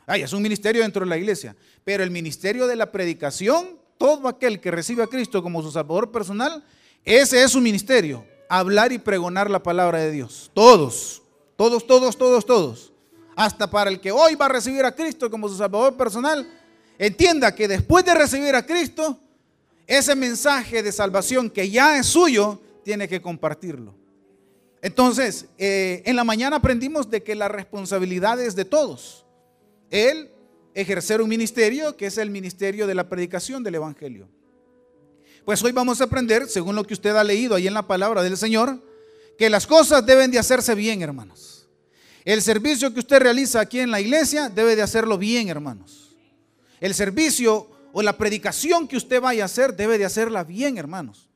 Ay, 0.07 0.23
es 0.23 0.33
un 0.33 0.43
ministerio 0.43 0.83
dentro 0.83 1.05
de 1.05 1.11
la 1.11 1.19
iglesia. 1.19 1.57
Pero 1.85 2.05
el 2.05 2.11
ministerio 2.13 2.69
de 2.69 2.77
la 2.77 2.93
predicación, 2.93 3.79
todo 3.99 4.29
aquel 4.29 4.61
que 4.61 4.71
recibe 4.71 5.03
a 5.03 5.09
Cristo 5.09 5.43
como 5.43 5.61
su 5.61 5.73
Salvador 5.73 6.13
personal, 6.13 6.65
ese 7.05 7.43
es 7.43 7.51
su 7.51 7.61
ministerio. 7.61 8.25
Hablar 8.49 8.93
y 8.93 8.99
pregonar 8.99 9.51
la 9.51 9.63
palabra 9.63 9.99
de 10.01 10.11
Dios. 10.11 10.51
Todos, 10.55 11.23
todos, 11.57 11.87
todos, 11.87 12.17
todos, 12.17 12.47
todos. 12.47 12.93
Hasta 13.37 13.71
para 13.71 13.91
el 13.91 14.01
que 14.01 14.11
hoy 14.11 14.35
va 14.35 14.47
a 14.47 14.51
recibir 14.51 14.85
a 14.85 14.95
Cristo 14.95 15.31
como 15.31 15.49
su 15.49 15.57
Salvador 15.57 15.97
personal, 15.97 16.49
entienda 16.99 17.55
que 17.55 17.69
después 17.69 18.05
de 18.05 18.15
recibir 18.15 18.55
a 18.55 18.65
Cristo, 18.65 19.19
ese 19.87 20.15
mensaje 20.15 20.83
de 20.83 20.93
salvación 20.93 21.49
que 21.51 21.71
ya 21.71 21.99
es 21.99 22.07
suyo, 22.07 22.61
tiene 22.85 23.09
que 23.09 23.23
compartirlo. 23.23 23.95
Entonces, 24.81 25.47
eh, 25.59 26.03
en 26.05 26.17
la 26.17 26.25
mañana 26.25 26.57
aprendimos 26.57 27.11
de 27.11 27.23
que 27.23 27.35
la 27.35 27.49
responsabilidad 27.49 28.41
es 28.41 28.55
de 28.55 28.65
todos. 28.65 29.27
Él 29.91 30.31
ejercer 30.75 31.21
un 31.21 31.29
ministerio 31.29 31.97
que 31.97 32.07
es 32.07 32.19
el 32.19 32.31
ministerio 32.31 32.87
de 32.87 32.95
la 32.95 33.09
predicación 33.09 33.63
del 33.63 33.77
Evangelio. 33.77 34.29
Pues 35.45 35.63
hoy 35.63 35.73
vamos 35.73 36.01
a 36.01 36.05
aprender, 36.05 36.49
según 36.49 36.77
lo 36.77 36.85
que 36.85 36.95
usted 36.95 37.17
ha 37.17 37.25
leído 37.25 37.55
ahí 37.55 37.67
en 37.67 37.75
la 37.75 37.87
palabra 37.87 38.23
del 38.23 38.37
Señor, 38.37 38.83
que 39.39 39.51
las 39.51 39.67
cosas 39.67 40.05
deben 40.05 40.31
de 40.31 40.39
hacerse 40.39 40.75
bien, 40.75 41.03
hermanos. 41.03 41.69
El 42.25 42.43
servicio 42.43 42.93
que 42.93 43.01
usted 43.01 43.21
realiza 43.21 43.61
aquí 43.61 43.81
en 43.81 43.91
la 43.91 44.01
iglesia 44.01 44.49
debe 44.49 44.77
de 44.77 44.83
hacerlo 44.83 45.17
bien, 45.17 45.49
hermanos. 45.49 46.17
El 46.81 46.95
servicio 46.95 47.71
o 47.93 48.03
la 48.03 48.19
predicación 48.19 48.87
que 48.87 48.97
usted 48.97 49.21
vaya 49.21 49.45
a 49.45 49.47
hacer 49.47 49.75
debe 49.75 49.97
de 49.99 50.05
hacerla 50.05 50.45
bien, 50.45 50.77
hermanos 50.77 51.29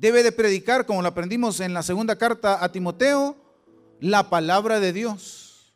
debe 0.00 0.22
de 0.22 0.32
predicar, 0.32 0.86
como 0.86 1.02
lo 1.02 1.08
aprendimos 1.08 1.60
en 1.60 1.74
la 1.74 1.82
segunda 1.82 2.16
carta 2.16 2.64
a 2.64 2.72
Timoteo, 2.72 3.36
la 4.00 4.30
palabra 4.30 4.80
de 4.80 4.94
Dios. 4.94 5.74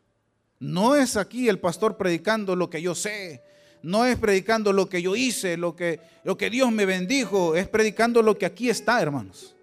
No 0.59 0.95
es 0.95 1.15
aquí 1.15 1.47
el 1.47 1.59
pastor 1.59 1.95
predicando 1.95 2.55
lo 2.55 2.71
que 2.71 2.81
yo 2.81 2.95
sé. 2.95 3.43
No 3.85 4.03
es 4.03 4.17
predicando 4.17 4.73
lo 4.73 4.89
que 4.89 4.99
yo 4.99 5.15
hice, 5.15 5.57
lo 5.57 5.75
que, 5.75 5.99
lo 6.23 6.35
que 6.35 6.49
Dios 6.49 6.71
me 6.71 6.87
bendijo, 6.87 7.55
es 7.55 7.67
predicando 7.67 8.23
lo 8.23 8.35
que 8.35 8.47
aquí 8.47 8.67
está, 8.67 8.99
hermanos. 8.99 9.55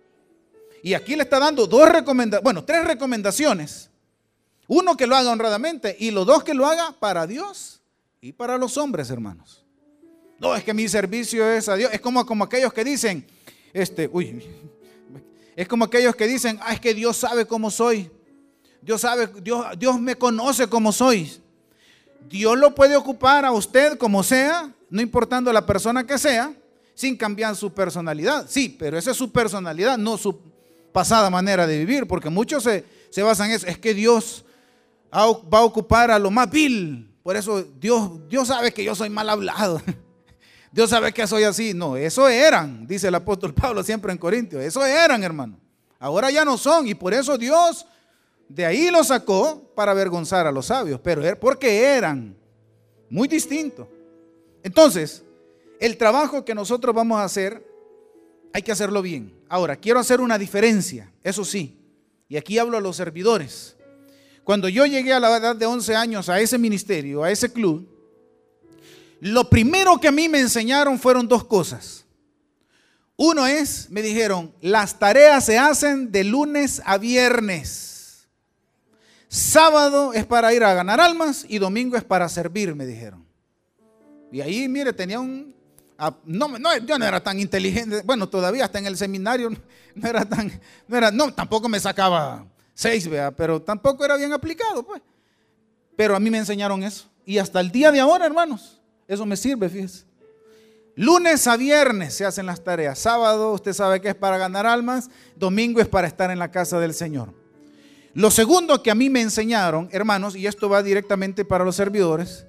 Y 0.80 0.94
aquí 0.94 1.16
le 1.16 1.24
está 1.24 1.40
dando 1.40 1.66
dos 1.66 1.88
recomendaciones, 1.88 2.44
bueno, 2.44 2.64
tres 2.64 2.84
recomendaciones. 2.84 3.90
Uno 4.68 4.96
que 4.96 5.08
lo 5.08 5.16
haga 5.16 5.30
honradamente 5.30 5.96
y 5.98 6.12
los 6.12 6.24
dos 6.24 6.44
que 6.44 6.54
lo 6.54 6.66
haga 6.66 6.94
para 7.00 7.26
Dios 7.26 7.80
y 8.20 8.32
para 8.32 8.56
los 8.58 8.76
hombres, 8.76 9.10
hermanos. 9.10 9.64
No, 10.38 10.54
es 10.54 10.62
que 10.62 10.72
mi 10.72 10.88
servicio 10.88 11.48
es 11.50 11.68
a 11.68 11.74
Dios. 11.74 11.92
Es 11.92 12.00
como, 12.00 12.24
como 12.24 12.44
aquellos 12.44 12.72
que 12.72 12.84
dicen, 12.84 13.26
este, 13.72 14.08
uy, 14.12 14.40
es 15.56 15.66
como 15.66 15.86
aquellos 15.86 16.14
que 16.14 16.28
dicen, 16.28 16.60
ah, 16.62 16.72
es 16.74 16.80
que 16.80 16.94
Dios 16.94 17.16
sabe 17.16 17.44
cómo 17.44 17.72
soy. 17.72 18.08
Dios 18.80 19.00
sabe, 19.00 19.28
Dios, 19.42 19.66
Dios 19.76 20.00
me 20.00 20.14
conoce 20.14 20.68
como 20.68 20.92
soy. 20.92 21.41
Dios 22.28 22.58
lo 22.58 22.74
puede 22.74 22.96
ocupar 22.96 23.44
a 23.44 23.52
usted 23.52 23.98
como 23.98 24.22
sea, 24.22 24.72
no 24.90 25.00
importando 25.00 25.52
la 25.52 25.66
persona 25.66 26.06
que 26.06 26.18
sea, 26.18 26.54
sin 26.94 27.16
cambiar 27.16 27.56
su 27.56 27.72
personalidad. 27.72 28.46
Sí, 28.48 28.74
pero 28.78 28.98
esa 28.98 29.10
es 29.10 29.16
su 29.16 29.32
personalidad, 29.32 29.98
no 29.98 30.18
su 30.18 30.38
pasada 30.92 31.30
manera 31.30 31.66
de 31.66 31.78
vivir, 31.78 32.06
porque 32.06 32.30
muchos 32.30 32.62
se, 32.62 33.22
basan 33.22 33.50
en 33.50 33.56
eso. 33.56 33.66
Es 33.66 33.78
que 33.78 33.94
Dios 33.94 34.44
va 35.12 35.58
a 35.58 35.64
ocupar 35.64 36.10
a 36.10 36.18
lo 36.18 36.30
más 36.30 36.50
vil. 36.50 37.10
Por 37.22 37.36
eso 37.36 37.62
Dios, 37.62 38.28
Dios 38.28 38.48
sabe 38.48 38.72
que 38.72 38.84
yo 38.84 38.94
soy 38.94 39.10
mal 39.10 39.28
hablado. 39.28 39.80
Dios 40.72 40.90
sabe 40.90 41.12
que 41.12 41.26
soy 41.26 41.44
así. 41.44 41.74
No, 41.74 41.96
eso 41.96 42.28
eran, 42.28 42.86
dice 42.86 43.08
el 43.08 43.14
apóstol 43.14 43.52
Pablo 43.52 43.82
siempre 43.82 44.12
en 44.12 44.18
Corintios. 44.18 44.62
Eso 44.62 44.84
eran, 44.84 45.22
hermano. 45.22 45.58
Ahora 45.98 46.30
ya 46.30 46.44
no 46.44 46.56
son. 46.56 46.88
Y 46.88 46.94
por 46.94 47.14
eso 47.14 47.38
Dios 47.38 47.86
de 48.54 48.66
ahí 48.66 48.90
lo 48.90 49.02
sacó 49.02 49.72
para 49.74 49.92
avergonzar 49.92 50.46
a 50.46 50.52
los 50.52 50.66
sabios. 50.66 51.00
Pero 51.02 51.22
porque 51.40 51.84
eran 51.84 52.36
muy 53.08 53.26
distintos. 53.26 53.88
Entonces, 54.62 55.22
el 55.80 55.96
trabajo 55.96 56.44
que 56.44 56.54
nosotros 56.54 56.94
vamos 56.94 57.18
a 57.18 57.24
hacer, 57.24 57.66
hay 58.52 58.62
que 58.62 58.72
hacerlo 58.72 59.00
bien. 59.02 59.34
Ahora, 59.48 59.76
quiero 59.76 59.98
hacer 59.98 60.20
una 60.20 60.38
diferencia, 60.38 61.10
eso 61.22 61.44
sí. 61.44 61.78
Y 62.28 62.36
aquí 62.36 62.58
hablo 62.58 62.76
a 62.76 62.80
los 62.80 62.96
servidores. 62.96 63.76
Cuando 64.44 64.68
yo 64.68 64.86
llegué 64.86 65.12
a 65.12 65.20
la 65.20 65.36
edad 65.36 65.56
de 65.56 65.66
11 65.66 65.94
años 65.96 66.28
a 66.28 66.40
ese 66.40 66.58
ministerio, 66.58 67.22
a 67.22 67.30
ese 67.30 67.52
club, 67.52 67.88
lo 69.20 69.48
primero 69.48 69.98
que 69.98 70.08
a 70.08 70.12
mí 70.12 70.28
me 70.28 70.40
enseñaron 70.40 70.98
fueron 70.98 71.28
dos 71.28 71.44
cosas. 71.44 72.04
Uno 73.16 73.46
es, 73.46 73.88
me 73.90 74.02
dijeron, 74.02 74.52
las 74.60 74.98
tareas 74.98 75.44
se 75.44 75.58
hacen 75.58 76.10
de 76.10 76.24
lunes 76.24 76.82
a 76.84 76.98
viernes. 76.98 77.91
Sábado 79.32 80.12
es 80.12 80.26
para 80.26 80.52
ir 80.52 80.62
a 80.62 80.74
ganar 80.74 81.00
almas 81.00 81.46
y 81.48 81.56
domingo 81.56 81.96
es 81.96 82.04
para 82.04 82.28
servir, 82.28 82.74
me 82.74 82.84
dijeron. 82.84 83.24
Y 84.30 84.42
ahí, 84.42 84.68
mire, 84.68 84.92
tenía 84.92 85.20
un... 85.20 85.56
Ah, 85.96 86.14
no, 86.26 86.48
no, 86.58 86.76
yo 86.76 86.98
no 86.98 87.06
era 87.06 87.18
tan 87.18 87.40
inteligente. 87.40 88.02
Bueno, 88.04 88.28
todavía 88.28 88.66
hasta 88.66 88.78
en 88.78 88.84
el 88.84 88.98
seminario 88.98 89.48
no 89.94 90.06
era 90.06 90.26
tan... 90.26 90.52
No, 90.86 90.98
era, 90.98 91.10
no 91.10 91.32
tampoco 91.32 91.66
me 91.66 91.80
sacaba 91.80 92.44
seis, 92.74 93.08
vea, 93.08 93.30
pero 93.30 93.62
tampoco 93.62 94.04
era 94.04 94.16
bien 94.16 94.34
aplicado, 94.34 94.82
pues. 94.82 95.00
Pero 95.96 96.14
a 96.14 96.20
mí 96.20 96.30
me 96.30 96.36
enseñaron 96.36 96.82
eso. 96.82 97.08
Y 97.24 97.38
hasta 97.38 97.58
el 97.60 97.72
día 97.72 97.90
de 97.90 98.00
ahora, 98.00 98.26
hermanos, 98.26 98.82
eso 99.08 99.24
me 99.24 99.38
sirve, 99.38 99.70
fíjese. 99.70 100.04
Lunes 100.94 101.46
a 101.46 101.56
viernes 101.56 102.12
se 102.12 102.26
hacen 102.26 102.44
las 102.44 102.62
tareas. 102.62 102.98
Sábado 102.98 103.54
usted 103.54 103.72
sabe 103.72 104.02
que 104.02 104.10
es 104.10 104.14
para 104.14 104.36
ganar 104.36 104.66
almas. 104.66 105.08
Domingo 105.36 105.80
es 105.80 105.88
para 105.88 106.06
estar 106.06 106.30
en 106.30 106.38
la 106.38 106.50
casa 106.50 106.78
del 106.78 106.92
Señor. 106.92 107.40
Lo 108.14 108.30
segundo 108.30 108.82
que 108.82 108.90
a 108.90 108.94
mí 108.94 109.08
me 109.08 109.22
enseñaron, 109.22 109.88
hermanos, 109.90 110.36
y 110.36 110.46
esto 110.46 110.68
va 110.68 110.82
directamente 110.82 111.44
para 111.44 111.64
los 111.64 111.76
servidores, 111.76 112.46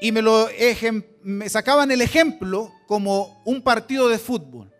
y 0.00 0.12
me 0.12 0.20
lo 0.20 0.48
me 1.22 1.48
sacaban 1.48 1.90
el 1.90 2.02
ejemplo 2.02 2.72
como 2.86 3.40
un 3.44 3.62
partido 3.62 4.08
de 4.08 4.18
fútbol. 4.18 4.72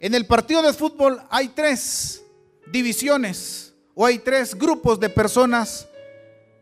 En 0.00 0.14
el 0.14 0.26
partido 0.26 0.62
de 0.62 0.72
fútbol 0.72 1.20
hay 1.30 1.48
tres 1.48 2.22
divisiones 2.70 3.74
o 3.94 4.04
hay 4.04 4.18
tres 4.18 4.54
grupos 4.54 5.00
de 5.00 5.08
personas 5.08 5.88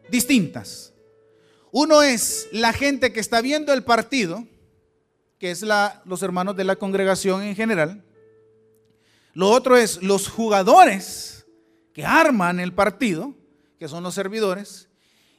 distintas. 0.08 0.92
Uno 1.70 2.02
es 2.02 2.48
la 2.52 2.72
gente 2.72 3.12
que 3.12 3.20
está 3.20 3.40
viendo 3.40 3.72
el 3.72 3.82
partido, 3.82 4.46
que 5.38 5.50
es 5.50 5.62
la, 5.62 6.00
los 6.06 6.22
hermanos 6.22 6.56
de 6.56 6.64
la 6.64 6.76
congregación 6.76 7.42
en 7.42 7.56
general. 7.56 8.02
Lo 9.34 9.50
otro 9.50 9.76
es 9.76 10.02
los 10.02 10.28
jugadores 10.28 11.35
que 11.96 12.04
arman 12.04 12.60
el 12.60 12.74
partido, 12.74 13.32
que 13.78 13.88
son 13.88 14.02
los 14.02 14.14
servidores. 14.14 14.86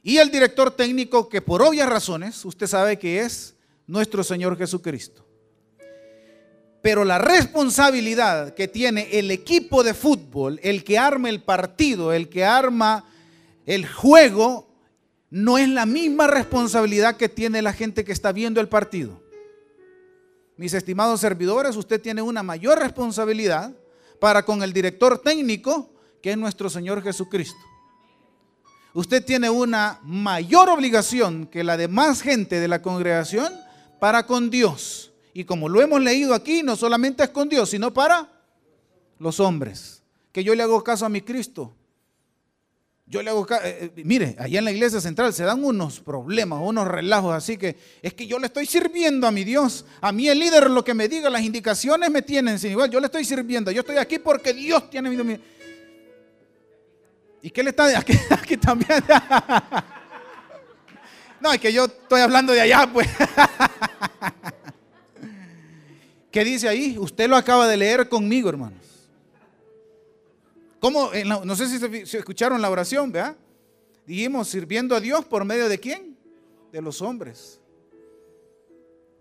Y 0.02 0.18
el 0.18 0.32
director 0.32 0.72
técnico 0.72 1.30
que 1.30 1.40
por 1.40 1.62
obvias 1.62 1.88
razones, 1.88 2.44
usted 2.46 2.66
sabe 2.66 2.98
que 2.98 3.20
es 3.20 3.54
nuestro 3.86 4.24
Señor 4.24 4.58
Jesucristo. 4.58 5.24
Pero 6.82 7.06
la 7.06 7.20
responsabilidad 7.20 8.56
que 8.56 8.68
tiene 8.68 9.20
el 9.20 9.30
equipo 9.30 9.84
de 9.84 9.94
fútbol, 9.94 10.60
el 10.64 10.84
que 10.84 10.98
arma 10.98 11.30
el 11.30 11.44
partido, 11.44 12.12
el 12.12 12.28
que 12.28 12.44
arma 12.44 13.06
el 13.68 13.88
juego, 13.88 14.68
no 15.30 15.60
es 15.60 15.70
la 15.70 15.86
misma 15.86 16.26
responsabilidad 16.26 17.18
que 17.18 17.30
tiene 17.30 17.62
la 17.62 17.74
gente 17.74 18.04
que 18.04 18.14
está 18.14 18.32
viendo 18.32 18.60
el 18.60 18.68
partido. 18.68 19.22
Mis 20.56 20.74
estimados 20.74 21.20
servidores, 21.20 21.76
usted 21.76 22.02
tiene 22.02 22.24
una 22.24 22.42
mayor 22.42 22.80
responsabilidad 22.80 23.76
para 24.20 24.44
con 24.44 24.64
el 24.64 24.74
director 24.74 25.20
técnico, 25.20 25.94
que 26.22 26.32
es 26.32 26.38
nuestro 26.38 26.70
Señor 26.70 27.02
Jesucristo. 27.04 27.60
Usted 28.94 29.24
tiene 29.24 29.50
una 29.50 30.00
mayor 30.04 30.70
obligación 30.70 31.46
que 31.46 31.64
la 31.64 31.78
demás 31.78 32.22
gente 32.22 32.60
de 32.60 32.68
la 32.68 32.82
congregación 32.82 33.54
para 34.00 34.26
con 34.26 34.50
Dios. 34.50 35.12
Y 35.34 35.44
como 35.44 35.70
lo 35.70 35.82
hemos 35.82 36.02
leído 36.02 36.34
aquí, 36.34 36.64
no 36.64 36.76
solamente 36.76 37.24
es 37.24 37.30
con 37.30 37.48
Dios, 37.48 37.70
sino 37.70 37.94
para 37.94 38.28
los 39.20 39.40
hombres. 39.40 40.02
Que 40.32 40.44
yo 40.44 40.56
le 40.56 40.64
hago 40.64 40.84
caso 40.84 41.06
a 41.06 41.10
mi 41.10 41.22
Cristo. 41.22 41.76
Yo 43.06 43.22
le 43.22 43.30
hago 43.30 43.46
caso. 43.46 43.66
Eh, 43.66 43.92
eh, 43.96 44.04
mire, 44.04 44.36
allá 44.40 44.60
en 44.60 44.66
la 44.66 44.72
iglesia 44.72 45.00
central 45.00 45.32
se 45.32 45.44
dan 45.44 45.64
unos 45.64 46.00
problemas, 46.00 46.60
unos 46.62 46.88
relajos, 46.88 47.36
así 47.36 47.56
que 47.56 47.78
es 48.02 48.14
que 48.14 48.28
yo 48.28 48.40
le 48.40 48.48
estoy 48.48 48.66
sirviendo 48.66 49.28
a 49.28 49.32
mi 49.32 49.44
Dios. 49.44 49.86
A 50.02 50.12
mí 50.12 50.28
el 50.28 50.40
líder 50.40 50.70
lo 50.70 50.84
que 50.84 50.94
me 50.94 51.08
diga, 51.08 51.30
las 51.30 51.44
indicaciones 51.44 52.10
me 52.10 52.22
tienen 52.24 52.58
sin 52.58 52.72
igual. 52.72 52.90
Yo 52.90 53.00
le 53.00 53.06
estoy 53.06 53.24
sirviendo. 53.24 53.72
Yo 53.72 53.82
estoy 53.82 53.98
aquí 53.98 54.20
porque 54.20 54.54
Dios 54.54 54.90
tiene 54.90 55.10
mi. 55.10 55.40
¿Y 57.42 57.50
qué 57.50 57.64
le 57.64 57.70
está 57.70 57.98
aquí, 58.32 58.58
también? 58.58 59.04
No, 61.40 61.54
es 61.54 61.60
que 61.60 61.72
yo 61.72 61.86
estoy 61.86 62.22
hablando 62.22 62.52
de 62.52 62.62
allá, 62.62 62.90
pues. 62.92 63.08
¿Qué 66.32 66.44
dice 66.44 66.68
ahí? 66.68 66.98
Usted 66.98 67.30
lo 67.30 67.36
acaba 67.36 67.68
de 67.68 67.78
leer 67.78 68.10
conmigo, 68.10 68.50
hermanos. 68.50 69.08
¿Cómo? 70.80 71.12
No 71.46 71.56
sé 71.56 71.68
si 71.68 72.18
escucharon 72.18 72.60
la 72.60 72.72
oración, 72.72 73.12
¿verdad? 73.12 73.36
Dijimos, 74.08 74.48
sirviendo 74.48 74.96
a 74.96 75.00
Dios 75.00 75.26
por 75.26 75.46
medio 75.46 75.70
de 75.70 75.80
quién? 75.80 76.18
De 76.72 76.82
los 76.82 77.04
hombres. 77.04 77.60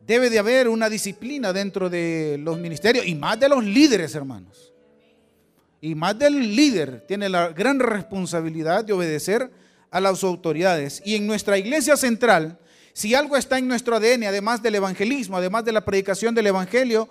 Debe 0.01 0.31
de 0.31 0.39
haber 0.39 0.69
una 0.69 0.89
disciplina 0.89 1.53
dentro 1.53 1.91
de 1.91 2.39
los 2.41 2.59
ministerios 2.59 3.07
y 3.07 3.15
más 3.15 3.39
de 3.39 3.49
los 3.51 3.63
líderes, 3.63 4.15
hermanos. 4.15 4.73
Y 5.87 5.95
más 5.95 6.19
del 6.19 6.57
líder 6.57 7.05
tiene 7.07 7.29
la 7.29 7.51
gran 7.51 7.79
responsabilidad 7.79 8.85
de 8.85 8.93
obedecer 8.93 9.53
a 9.93 10.01
las 10.01 10.25
autoridades. 10.25 11.01
Y 11.05 11.15
en 11.15 11.29
nuestra 11.29 11.59
iglesia 11.59 11.97
central, 11.97 12.59
si 12.93 13.15
algo 13.15 13.37
está 13.37 13.57
en 13.57 13.69
nuestro 13.69 13.95
ADN, 13.95 14.25
además 14.25 14.61
del 14.61 14.75
evangelismo, 14.75 15.37
además 15.37 15.65
de 15.65 15.71
la 15.71 15.85
predicación 15.85 16.35
del 16.35 16.49
evangelio, 16.49 17.09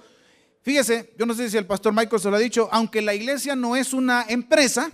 fíjese, 0.62 1.14
yo 1.18 1.26
no 1.26 1.34
sé 1.34 1.50
si 1.50 1.56
el 1.56 1.66
pastor 1.66 1.94
Michael 1.94 2.22
se 2.22 2.30
lo 2.30 2.36
ha 2.36 2.40
dicho, 2.40 2.68
aunque 2.70 3.02
la 3.02 3.14
iglesia 3.14 3.56
no 3.56 3.78
es 3.78 3.94
una 3.94 4.26
empresa, 4.28 4.92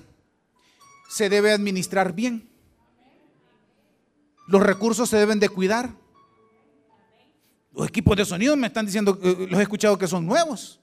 se 1.09 1.27
debe 1.27 1.51
administrar 1.51 2.13
bien. 2.13 2.47
Los 4.47 4.61
recursos 4.61 5.09
se 5.09 5.17
deben 5.17 5.39
de 5.39 5.49
cuidar. 5.49 5.89
Los 7.73 7.87
equipos 7.87 8.15
de 8.15 8.25
sonido 8.25 8.55
me 8.55 8.67
están 8.67 8.85
diciendo, 8.85 9.17
eh, 9.23 9.47
los 9.49 9.59
he 9.59 9.63
escuchado 9.63 9.97
que 9.97 10.07
son 10.07 10.27
nuevos. 10.27 10.80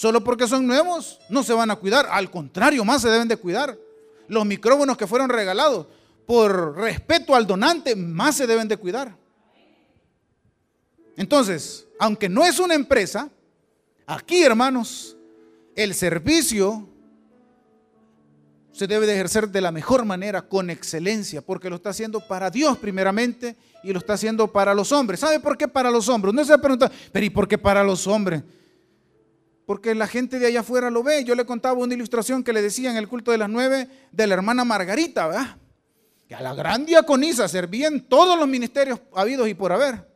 Solo 0.00 0.24
porque 0.24 0.48
son 0.48 0.66
nuevos 0.66 1.20
no 1.28 1.42
se 1.42 1.52
van 1.52 1.70
a 1.70 1.76
cuidar. 1.76 2.08
Al 2.10 2.30
contrario, 2.30 2.86
más 2.86 3.02
se 3.02 3.10
deben 3.10 3.28
de 3.28 3.36
cuidar. 3.36 3.76
Los 4.28 4.46
micrófonos 4.46 4.96
que 4.96 5.06
fueron 5.06 5.28
regalados 5.28 5.88
por 6.24 6.74
respeto 6.74 7.34
al 7.34 7.46
donante, 7.46 7.94
más 7.94 8.34
se 8.34 8.46
deben 8.46 8.66
de 8.66 8.78
cuidar. 8.78 9.14
Entonces, 11.18 11.86
aunque 11.98 12.30
no 12.30 12.46
es 12.46 12.58
una 12.58 12.72
empresa, 12.72 13.28
aquí 14.06 14.42
hermanos, 14.42 15.18
el 15.76 15.92
servicio 15.92 16.88
se 18.72 18.86
debe 18.86 19.06
de 19.06 19.12
ejercer 19.12 19.50
de 19.50 19.60
la 19.60 19.70
mejor 19.70 20.06
manera, 20.06 20.48
con 20.48 20.70
excelencia, 20.70 21.42
porque 21.42 21.68
lo 21.68 21.76
está 21.76 21.90
haciendo 21.90 22.26
para 22.26 22.48
Dios 22.48 22.78
primeramente 22.78 23.54
y 23.82 23.92
lo 23.92 23.98
está 23.98 24.14
haciendo 24.14 24.50
para 24.50 24.72
los 24.72 24.92
hombres. 24.92 25.20
¿Sabe 25.20 25.40
por 25.40 25.58
qué 25.58 25.68
para 25.68 25.90
los 25.90 26.08
hombres? 26.08 26.32
No 26.32 26.42
se 26.42 26.56
pregunta, 26.56 26.90
pero 27.12 27.26
¿y 27.26 27.28
por 27.28 27.46
qué 27.46 27.58
para 27.58 27.84
los 27.84 28.06
hombres? 28.06 28.42
Porque 29.66 29.94
la 29.94 30.06
gente 30.06 30.38
de 30.38 30.46
allá 30.46 30.60
afuera 30.60 30.90
lo 30.90 31.02
ve. 31.02 31.24
Yo 31.24 31.34
le 31.34 31.44
contaba 31.44 31.78
una 31.78 31.94
ilustración 31.94 32.42
que 32.42 32.52
le 32.52 32.62
decía 32.62 32.90
en 32.90 32.96
el 32.96 33.08
culto 33.08 33.30
de 33.30 33.38
las 33.38 33.48
nueve 33.48 33.88
de 34.10 34.26
la 34.26 34.34
hermana 34.34 34.64
Margarita, 34.64 35.28
¿verdad? 35.28 35.56
que 36.30 36.36
a 36.36 36.40
la 36.40 36.54
gran 36.54 36.86
diaconisa 36.86 37.48
servían 37.48 38.02
todos 38.02 38.38
los 38.38 38.46
ministerios 38.46 39.00
habidos 39.16 39.48
y 39.48 39.54
por 39.54 39.72
haber. 39.72 40.06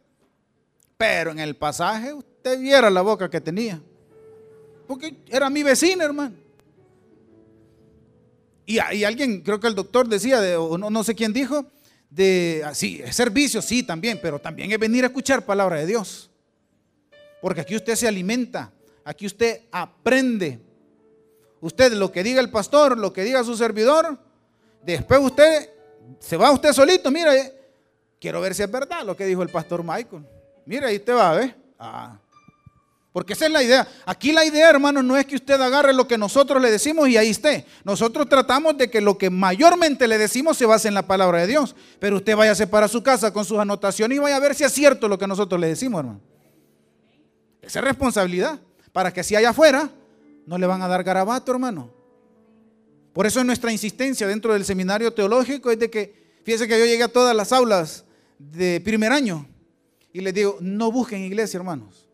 Pero 0.97 1.33
en 1.33 1.41
el 1.41 1.57
pasaje 1.57 2.15
usted 2.15 2.57
viera 2.61 2.89
la 2.89 3.03
boca 3.03 3.29
que 3.29 3.41
tenía. 3.41 3.83
Porque 4.87 5.17
era 5.29 5.51
mi 5.51 5.65
vecina, 5.65 6.05
hermano. 6.05 6.37
Y, 8.65 8.79
alguien, 8.79 9.41
creo 9.41 9.59
que 9.59 9.67
el 9.67 9.75
doctor 9.75 10.07
decía, 10.07 10.39
o 10.61 10.79
no, 10.79 11.03
sé 11.03 11.17
quién 11.17 11.33
dijo, 11.33 11.67
de, 12.11 12.63
así, 12.65 13.03
ah, 13.05 13.13
servicio, 13.13 13.61
sí, 13.61 13.83
también, 13.83 14.21
pero 14.23 14.39
también 14.39 14.71
es 14.71 14.79
venir 14.79 15.03
a 15.03 15.09
escuchar 15.09 15.45
palabra 15.45 15.79
de 15.79 15.87
Dios. 15.87 16.31
Porque 17.43 17.63
aquí 17.63 17.75
usted 17.75 17.97
se 17.97 18.07
alimenta, 18.07 18.73
aquí 19.05 19.27
usted 19.27 19.63
aprende. 19.71 20.61
Usted 21.61 21.93
lo 21.95 22.13
que 22.13 22.23
diga 22.23 22.41
el 22.41 22.51
pastor, 22.51 22.99
lo 22.99 23.13
que 23.13 23.25
diga 23.25 23.43
su 23.45 23.57
servidor, 23.57 24.19
después 24.83 25.21
usted 25.21 25.71
se 26.19 26.37
va 26.37 26.51
usted 26.51 26.73
solito, 26.73 27.11
mire, 27.11 27.55
quiero 28.21 28.41
ver 28.41 28.55
si 28.55 28.63
es 28.63 28.71
verdad 28.71 29.05
lo 29.05 29.17
que 29.17 29.25
dijo 29.27 29.43
el 29.43 29.49
pastor 29.49 29.83
Michael. 29.83 30.27
Mire, 30.67 30.87
ahí 30.87 30.97
usted 30.97 31.15
va, 31.15 31.33
¿ve? 31.35 31.55
Ah. 31.79 32.19
Porque 33.15 33.35
esa 33.35 33.47
es 33.47 33.53
la 33.53 33.63
idea. 33.63 33.87
Aquí 34.07 34.33
la 34.33 34.45
idea, 34.45 34.69
hermano, 34.69 35.01
no 35.01 35.17
es 35.17 35.25
que 35.25 35.37
usted 35.37 35.61
agarre 35.61 35.93
lo 35.93 36.09
que 36.09 36.19
nosotros 36.19 36.61
le 36.61 36.69
decimos 36.69 37.09
y 37.09 37.17
ahí 37.17 37.31
esté. 37.31 37.65
Nosotros 37.85 38.29
tratamos 38.29 38.77
de 38.77 38.91
que 38.91 39.01
lo 39.01 39.17
que 39.17 39.31
mayormente 39.31 40.09
le 40.09 40.19
decimos 40.19 40.57
se 40.57 40.67
base 40.67 40.89
en 40.89 40.95
la 40.95 41.07
palabra 41.07 41.39
de 41.39 41.47
Dios. 41.47 41.77
Pero 42.01 42.17
usted 42.17 42.37
váyase 42.37 42.67
para 42.67 42.89
su 42.89 43.05
casa 43.05 43.33
con 43.33 43.45
sus 43.45 43.61
anotaciones 43.61 44.17
y 44.17 44.19
vaya 44.19 44.35
a 44.35 44.41
ver 44.41 44.57
si 44.57 44.65
es 44.65 44.73
cierto 44.73 45.07
lo 45.07 45.17
que 45.17 45.29
nosotros 45.29 45.61
le 45.61 45.69
decimos, 45.69 46.01
hermano. 46.01 46.21
Esa 47.63 47.79
es 47.79 47.85
responsabilidad. 47.85 48.59
Para 48.95 49.13
que 49.13 49.23
si 49.23 49.37
allá 49.37 49.51
afuera 49.51 49.91
no 50.47 50.57
le 50.57 50.67
van 50.67 50.81
a 50.81 50.89
dar 50.89 51.05
garabato, 51.05 51.53
hermano. 51.53 51.93
Por 53.13 53.27
eso 53.27 53.45
nuestra 53.45 53.71
insistencia 53.71 54.27
dentro 54.27 54.55
del 54.55 54.65
seminario 54.65 55.13
teológico 55.13 55.71
es 55.71 55.79
de 55.79 55.91
que, 55.91 56.39
fíjese 56.43 56.67
que 56.67 56.79
yo 56.79 56.87
llegué 56.87 57.03
a 57.03 57.09
todas 57.09 57.37
las 57.37 57.53
aulas 57.53 58.07
de 58.39 58.81
primer 58.81 59.13
año 59.13 59.47
y 60.15 60.23
les 60.23 60.33
digo, 60.33 60.57
no 60.63 60.91
busquen 60.91 61.21
iglesia, 61.21 61.59
hermanos 61.59 62.05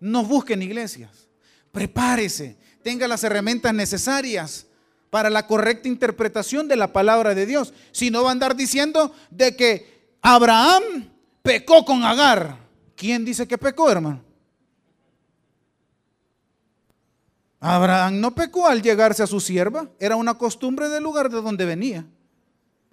no 0.00 0.24
busquen 0.24 0.62
iglesias. 0.62 1.28
Prepárese, 1.70 2.56
tenga 2.82 3.06
las 3.06 3.22
herramientas 3.22 3.72
necesarias 3.72 4.66
para 5.10 5.30
la 5.30 5.46
correcta 5.46 5.88
interpretación 5.88 6.66
de 6.66 6.76
la 6.76 6.92
palabra 6.92 7.34
de 7.34 7.46
Dios. 7.46 7.72
Si 7.92 8.10
no 8.10 8.24
va 8.24 8.30
a 8.30 8.32
andar 8.32 8.56
diciendo 8.56 9.14
de 9.30 9.54
que 9.54 10.16
Abraham 10.22 11.10
pecó 11.42 11.84
con 11.84 12.02
Agar. 12.02 12.58
¿Quién 12.96 13.24
dice 13.24 13.46
que 13.46 13.58
pecó, 13.58 13.90
hermano? 13.90 14.22
Abraham 17.60 18.20
no 18.20 18.34
pecó 18.34 18.66
al 18.66 18.80
llegarse 18.80 19.22
a 19.22 19.26
su 19.26 19.38
sierva, 19.38 19.88
era 19.98 20.16
una 20.16 20.34
costumbre 20.34 20.88
del 20.88 21.02
lugar 21.02 21.30
de 21.30 21.42
donde 21.42 21.66
venía. 21.66 22.06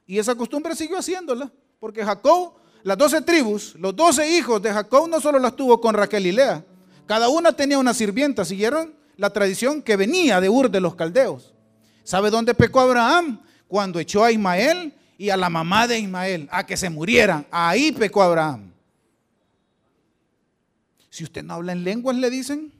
Y 0.05 0.19
esa 0.19 0.35
costumbre 0.35 0.75
siguió 0.75 0.97
haciéndola, 0.97 1.49
porque 1.79 2.03
Jacob, 2.03 2.53
las 2.83 2.97
doce 2.97 3.21
tribus, 3.21 3.75
los 3.75 3.95
doce 3.95 4.37
hijos 4.37 4.61
de 4.61 4.73
Jacob 4.73 5.07
no 5.07 5.21
solo 5.21 5.39
las 5.39 5.55
tuvo 5.55 5.79
con 5.79 5.95
Raquel 5.95 6.27
y 6.27 6.33
Lea, 6.33 6.65
cada 7.05 7.29
una 7.29 7.53
tenía 7.53 7.79
una 7.79 7.93
sirvienta, 7.93 8.43
siguieron 8.43 8.93
la 9.15 9.29
tradición 9.31 9.81
que 9.81 9.95
venía 9.95 10.41
de 10.41 10.49
Ur 10.49 10.69
de 10.69 10.81
los 10.81 10.95
caldeos. 10.95 11.53
¿Sabe 12.03 12.29
dónde 12.29 12.53
pecó 12.53 12.81
Abraham? 12.81 13.41
Cuando 13.67 13.99
echó 13.99 14.23
a 14.23 14.31
Ismael 14.31 14.93
y 15.17 15.29
a 15.29 15.37
la 15.37 15.49
mamá 15.49 15.87
de 15.87 15.99
Ismael 15.99 16.47
a 16.51 16.65
que 16.65 16.77
se 16.77 16.89
murieran. 16.89 17.45
Ahí 17.51 17.91
pecó 17.91 18.21
Abraham. 18.21 18.71
Si 21.09 21.23
usted 21.23 21.43
no 21.43 21.55
habla 21.55 21.71
en 21.71 21.83
lenguas, 21.83 22.15
le 22.17 22.29
dicen, 22.29 22.71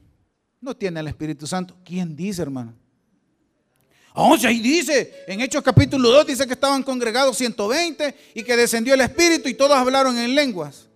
no 0.60 0.76
tiene 0.76 1.00
el 1.00 1.08
Espíritu 1.08 1.46
Santo. 1.46 1.76
¿Quién 1.84 2.14
dice, 2.16 2.42
hermano? 2.42 2.74
Oh, 4.14 4.36
ahí 4.44 4.58
dice, 4.58 5.24
en 5.28 5.40
Hechos 5.40 5.62
capítulo 5.62 6.10
2 6.10 6.26
dice 6.26 6.46
que 6.46 6.54
estaban 6.54 6.82
congregados 6.82 7.36
120 7.36 8.14
y 8.34 8.42
que 8.42 8.56
descendió 8.56 8.94
el 8.94 9.00
Espíritu 9.00 9.48
y 9.48 9.54
todos 9.54 9.76
hablaron 9.76 10.18
en 10.18 10.34
lenguas. 10.34 10.88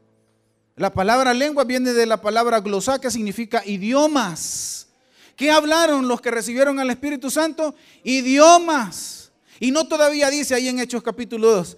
La 0.74 0.92
palabra 0.92 1.32
lengua 1.32 1.64
viene 1.64 1.92
de 1.92 2.06
la 2.06 2.20
palabra 2.20 2.60
glosá, 2.60 3.00
que 3.00 3.10
significa 3.10 3.62
idiomas. 3.64 4.88
¿Qué 5.36 5.50
hablaron 5.50 6.08
los 6.08 6.20
que 6.20 6.30
recibieron 6.30 6.80
al 6.80 6.90
Espíritu 6.90 7.30
Santo? 7.30 7.74
Idiomas. 8.02 9.30
Y 9.60 9.70
no 9.70 9.86
todavía 9.86 10.28
dice 10.28 10.56
ahí 10.56 10.66
en 10.66 10.80
Hechos 10.80 11.04
capítulo 11.04 11.52
2, 11.52 11.76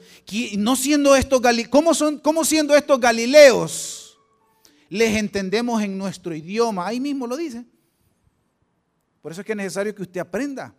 no 0.57 0.77
siendo 0.77 1.15
estos, 1.15 1.43
¿cómo, 1.69 1.93
son, 1.93 2.19
¿cómo 2.19 2.45
siendo 2.47 2.75
estos 2.75 2.99
galileos? 2.99 4.04
Les 4.95 5.17
entendemos 5.17 5.83
en 5.83 5.99
nuestro 5.99 6.37
idioma. 6.37 6.87
Ahí 6.87 7.01
mismo 7.01 7.27
lo 7.27 7.37
dice. 7.37 7.65
Por 9.21 9.33
eso 9.33 9.41
es 9.41 9.45
que 9.45 9.51
es 9.51 9.57
necesario 9.57 9.93
que 9.93 10.03
usted 10.03 10.21
aprenda. 10.21 10.73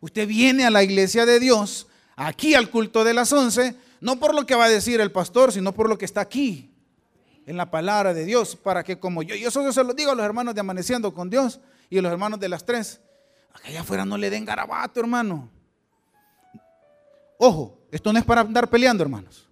Usted 0.00 0.26
viene 0.26 0.64
a 0.64 0.70
la 0.70 0.82
iglesia 0.82 1.24
de 1.24 1.38
Dios, 1.38 1.86
aquí 2.16 2.56
al 2.56 2.68
culto 2.68 3.04
de 3.04 3.14
las 3.14 3.32
once, 3.32 3.76
no 4.00 4.18
por 4.18 4.34
lo 4.34 4.44
que 4.44 4.56
va 4.56 4.64
a 4.64 4.68
decir 4.68 5.00
el 5.00 5.12
pastor, 5.12 5.52
sino 5.52 5.70
por 5.70 5.88
lo 5.88 5.96
que 5.96 6.04
está 6.04 6.20
aquí 6.20 6.74
en 7.46 7.56
la 7.56 7.70
palabra 7.70 8.12
de 8.12 8.24
Dios, 8.24 8.56
para 8.56 8.82
que 8.82 8.98
como 8.98 9.22
yo, 9.22 9.36
y 9.36 9.44
eso 9.44 9.62
yo 9.62 9.72
se 9.72 9.84
lo 9.84 9.94
digo 9.94 10.10
a 10.10 10.14
los 10.16 10.24
hermanos 10.26 10.52
de 10.52 10.62
Amaneciendo 10.62 11.14
con 11.14 11.30
Dios 11.30 11.60
y 11.90 11.98
a 11.98 12.02
los 12.02 12.10
hermanos 12.10 12.40
de 12.40 12.48
las 12.48 12.66
tres, 12.66 13.00
allá 13.64 13.82
afuera 13.82 14.04
no 14.04 14.18
le 14.18 14.30
den 14.30 14.44
garabato, 14.44 14.98
hermano. 14.98 15.48
Ojo, 17.38 17.78
esto 17.92 18.12
no 18.12 18.18
es 18.18 18.24
para 18.24 18.40
andar 18.40 18.68
peleando, 18.68 19.04
hermanos. 19.04 19.48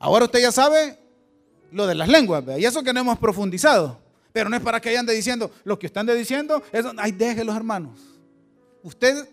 Ahora 0.00 0.24
usted 0.24 0.40
ya 0.40 0.50
sabe 0.50 1.03
lo 1.74 1.86
de 1.86 1.94
las 1.94 2.08
lenguas, 2.08 2.44
y 2.58 2.64
eso 2.64 2.82
que 2.82 2.92
no 2.92 3.00
hemos 3.00 3.18
profundizado, 3.18 3.98
pero 4.32 4.48
no 4.48 4.56
es 4.56 4.62
para 4.62 4.80
que 4.80 4.96
ande 4.96 5.12
diciendo 5.12 5.50
lo 5.64 5.78
que 5.78 5.86
están 5.86 6.06
diciendo, 6.06 6.62
es, 6.72 6.84
ay, 6.96 7.12
déjenlos, 7.12 7.54
hermanos. 7.54 8.00
Usted 8.82 9.28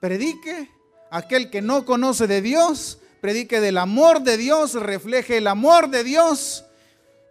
predique, 0.00 0.70
aquel 1.10 1.50
que 1.50 1.62
no 1.62 1.84
conoce 1.84 2.26
de 2.26 2.42
Dios, 2.42 2.98
predique 3.20 3.60
del 3.60 3.78
amor 3.78 4.22
de 4.22 4.36
Dios, 4.36 4.74
refleje 4.74 5.38
el 5.38 5.46
amor 5.46 5.90
de 5.90 6.04
Dios 6.04 6.64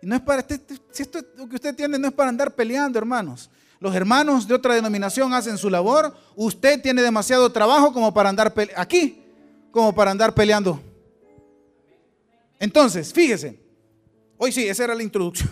no 0.02 0.16
es 0.16 0.22
para, 0.22 0.42
este, 0.42 0.56
este, 0.56 0.78
si 0.92 1.04
esto 1.04 1.20
lo 1.36 1.50
que 1.50 1.56
usted 1.56 1.76
tiene 1.76 1.98
no 1.98 2.08
es 2.08 2.14
para 2.14 2.30
andar 2.30 2.54
peleando, 2.56 2.98
hermanos. 2.98 3.50
Los 3.80 3.94
hermanos 3.96 4.48
de 4.48 4.54
otra 4.54 4.74
denominación 4.74 5.34
hacen 5.34 5.58
su 5.58 5.70
labor. 5.70 6.16
Usted 6.36 6.82
tiene 6.82 7.02
demasiado 7.02 7.52
trabajo 7.52 7.94
como 7.94 8.14
para 8.14 8.30
andar 8.30 8.54
aquí, 8.76 9.22
como 9.72 9.94
para 9.94 10.12
andar 10.12 10.34
peleando. 10.34 10.80
Entonces, 12.60 13.14
fíjese. 13.14 13.67
Hoy 14.40 14.52
sí, 14.52 14.68
esa 14.68 14.84
era 14.84 14.94
la 14.94 15.02
introducción. 15.02 15.50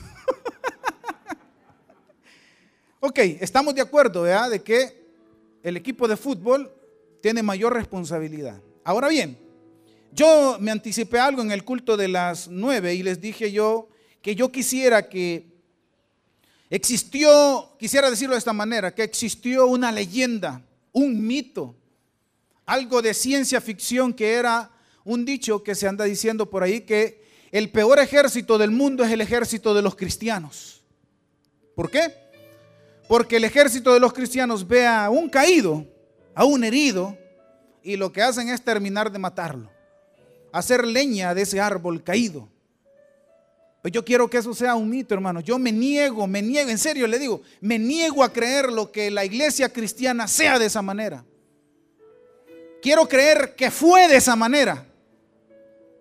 ok, 3.00 3.18
estamos 3.40 3.74
de 3.74 3.82
acuerdo, 3.82 4.22
¿verdad? 4.22 4.52
De 4.52 4.62
que 4.62 5.04
el 5.64 5.76
equipo 5.76 6.08
de 6.08 6.16
fútbol 6.16 6.72
tiene 7.20 7.42
mayor 7.42 7.74
responsabilidad. 7.74 8.62
Ahora 8.84 9.08
bien, 9.08 9.40
yo 10.12 10.58
me 10.60 10.70
anticipé 10.70 11.18
algo 11.18 11.42
en 11.42 11.52
el 11.52 11.64
culto 11.64 11.98
de 11.98 12.08
las 12.08 12.48
nueve 12.48 12.94
y 12.94 13.02
les 13.02 13.20
dije 13.20 13.52
yo 13.52 13.90
que 14.22 14.36
yo 14.36 14.52
quisiera 14.52 15.10
que 15.10 15.48
existió, 16.70 17.76
quisiera 17.80 18.12
decirlo 18.12 18.36
de 18.36 18.40
esta 18.40 18.54
manera, 18.54 18.94
que 18.94 19.02
existió 19.02 19.66
una 19.66 19.92
leyenda, 19.92 20.64
un 20.92 21.26
mito, 21.26 21.76
algo 22.68 23.02
de 23.02 23.16
ciencia 23.16 23.60
ficción 23.62 24.14
que 24.14 24.34
era 24.34 24.70
un 25.04 25.26
dicho 25.26 25.64
que 25.64 25.74
se 25.74 25.88
anda 25.88 26.06
diciendo 26.06 26.48
por 26.48 26.62
ahí 26.62 26.82
que 26.82 27.25
el 27.58 27.70
peor 27.70 28.00
ejército 28.00 28.58
del 28.58 28.70
mundo 28.70 29.02
es 29.06 29.12
el 29.14 29.22
ejército 29.22 29.74
de 29.74 29.82
los 29.82 29.96
cristianos. 29.96 30.84
¿Por 31.74 31.90
qué? 31.90 32.14
Porque 33.08 33.38
el 33.38 33.46
ejército 33.46 33.94
de 33.94 34.02
los 34.02 34.12
cristianos 34.12 34.68
ve 34.68 34.86
a 34.86 35.10
un 35.10 35.30
caído, 35.30 35.88
a 36.34 36.44
un 36.44 36.66
herido, 36.66 37.18
y 37.82 37.96
lo 37.96 38.12
que 38.12 38.22
hacen 38.22 38.50
es 38.50 38.62
terminar 38.62 39.10
de 39.10 39.20
matarlo, 39.20 39.72
hacer 40.52 40.86
leña 40.86 41.34
de 41.34 41.44
ese 41.44 41.62
árbol 41.62 42.04
caído. 42.04 42.50
Pues 43.82 43.94
yo 43.94 44.04
quiero 44.04 44.30
que 44.30 44.40
eso 44.40 44.54
sea 44.54 44.76
un 44.76 44.90
mito, 44.90 45.14
hermano. 45.14 45.40
Yo 45.40 45.58
me 45.58 45.72
niego, 45.72 46.28
me 46.28 46.42
niego, 46.42 46.70
en 46.70 46.78
serio 46.78 47.08
le 47.08 47.20
digo, 47.20 47.42
me 47.62 47.80
niego 47.80 48.22
a 48.22 48.34
creer 48.34 48.70
lo 48.70 48.92
que 48.92 49.10
la 49.10 49.24
iglesia 49.24 49.72
cristiana 49.72 50.28
sea 50.28 50.60
de 50.60 50.66
esa 50.66 50.82
manera. 50.82 51.24
Quiero 52.82 53.08
creer 53.08 53.56
que 53.56 53.72
fue 53.72 54.10
de 54.10 54.18
esa 54.18 54.36
manera, 54.36 54.86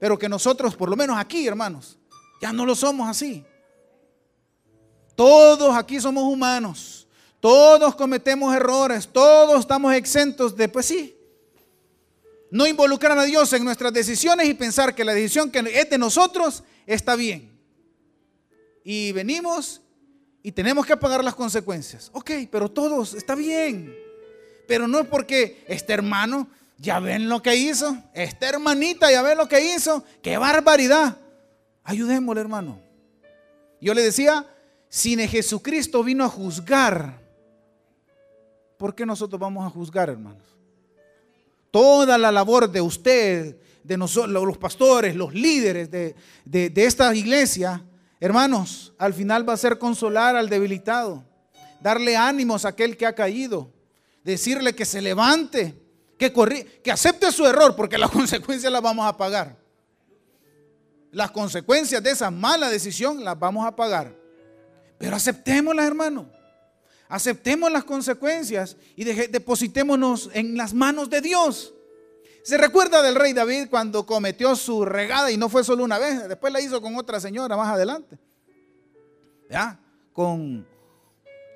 pero 0.04 0.18
que 0.18 0.28
nosotros, 0.28 0.76
por 0.76 0.90
lo 0.90 0.96
menos 0.96 1.16
aquí, 1.16 1.46
hermanos, 1.46 1.96
ya 2.38 2.52
no 2.52 2.66
lo 2.66 2.74
somos 2.74 3.08
así. 3.08 3.42
Todos 5.16 5.74
aquí 5.74 5.98
somos 5.98 6.24
humanos, 6.24 7.08
todos 7.40 7.94
cometemos 7.94 8.54
errores, 8.54 9.08
todos 9.10 9.60
estamos 9.60 9.94
exentos 9.94 10.54
de, 10.54 10.68
pues 10.68 10.84
sí, 10.84 11.16
no 12.50 12.66
involucrar 12.66 13.16
a 13.16 13.24
Dios 13.24 13.50
en 13.54 13.64
nuestras 13.64 13.94
decisiones 13.94 14.46
y 14.46 14.52
pensar 14.52 14.94
que 14.94 15.06
la 15.06 15.14
decisión 15.14 15.50
que 15.50 15.60
es 15.72 15.88
de 15.88 15.96
nosotros 15.96 16.64
está 16.84 17.16
bien 17.16 17.58
y 18.84 19.10
venimos 19.12 19.80
y 20.42 20.52
tenemos 20.52 20.84
que 20.84 20.98
pagar 20.98 21.24
las 21.24 21.34
consecuencias. 21.34 22.10
Ok, 22.12 22.30
pero 22.50 22.70
todos, 22.70 23.14
está 23.14 23.34
bien. 23.34 23.96
Pero 24.68 24.86
no 24.86 25.00
es 25.00 25.06
porque 25.06 25.64
este 25.66 25.94
hermano, 25.94 26.46
ya 26.76 27.00
ven 27.00 27.28
lo 27.28 27.42
que 27.42 27.54
hizo, 27.54 27.96
esta 28.12 28.48
hermanita, 28.48 29.10
ya 29.10 29.22
ven 29.22 29.38
lo 29.38 29.48
que 29.48 29.74
hizo, 29.74 30.04
qué 30.22 30.36
barbaridad. 30.36 31.18
Ayudémosle, 31.84 32.40
hermano. 32.40 32.80
Yo 33.80 33.94
le 33.94 34.02
decía, 34.02 34.46
si 34.88 35.16
Jesucristo 35.28 36.02
vino 36.02 36.24
a 36.24 36.28
juzgar, 36.28 37.20
¿por 38.78 38.94
qué 38.94 39.06
nosotros 39.06 39.40
vamos 39.40 39.66
a 39.66 39.70
juzgar, 39.70 40.08
hermanos? 40.08 40.42
Toda 41.70 42.16
la 42.18 42.32
labor 42.32 42.70
de 42.70 42.80
usted, 42.80 43.56
de 43.82 43.96
nosotros, 43.96 44.32
los 44.32 44.58
pastores, 44.58 45.14
los 45.14 45.34
líderes 45.34 45.90
de, 45.90 46.14
de, 46.44 46.70
de 46.70 46.84
esta 46.86 47.14
iglesia, 47.14 47.84
hermanos, 48.20 48.94
al 48.98 49.12
final 49.12 49.46
va 49.48 49.52
a 49.52 49.58
ser 49.58 49.78
consolar 49.78 50.36
al 50.36 50.48
debilitado, 50.48 51.24
darle 51.80 52.16
ánimos 52.16 52.64
a 52.64 52.68
aquel 52.68 52.96
que 52.96 53.06
ha 53.06 53.14
caído, 53.14 53.70
decirle 54.22 54.74
que 54.74 54.86
se 54.86 55.02
levante, 55.02 55.83
que, 56.32 56.80
que 56.82 56.90
acepte 56.90 57.30
su 57.32 57.46
error, 57.46 57.74
porque 57.76 57.98
las 57.98 58.10
consecuencias 58.12 58.72
las 58.72 58.82
vamos 58.82 59.06
a 59.06 59.16
pagar. 59.16 59.56
Las 61.10 61.30
consecuencias 61.30 62.02
de 62.02 62.10
esa 62.10 62.30
mala 62.30 62.68
decisión 62.68 63.24
las 63.24 63.38
vamos 63.38 63.66
a 63.66 63.74
pagar. 63.74 64.14
Pero 64.98 65.16
aceptémoslas, 65.16 65.86
hermano. 65.86 66.28
Aceptemos 67.08 67.70
las 67.70 67.84
consecuencias 67.84 68.76
y 68.96 69.04
depositémonos 69.04 70.30
en 70.32 70.56
las 70.56 70.74
manos 70.74 71.10
de 71.10 71.20
Dios. 71.20 71.74
Se 72.42 72.58
recuerda 72.58 73.02
del 73.02 73.14
rey 73.14 73.32
David 73.32 73.68
cuando 73.70 74.04
cometió 74.04 74.56
su 74.56 74.84
regada 74.84 75.30
y 75.30 75.36
no 75.36 75.48
fue 75.48 75.62
solo 75.64 75.84
una 75.84 75.98
vez, 75.98 76.28
después 76.28 76.52
la 76.52 76.60
hizo 76.60 76.82
con 76.82 76.96
otra 76.96 77.20
señora 77.20 77.56
más 77.56 77.68
adelante. 77.68 78.18
¿Ya? 79.48 79.78
Con 80.12 80.66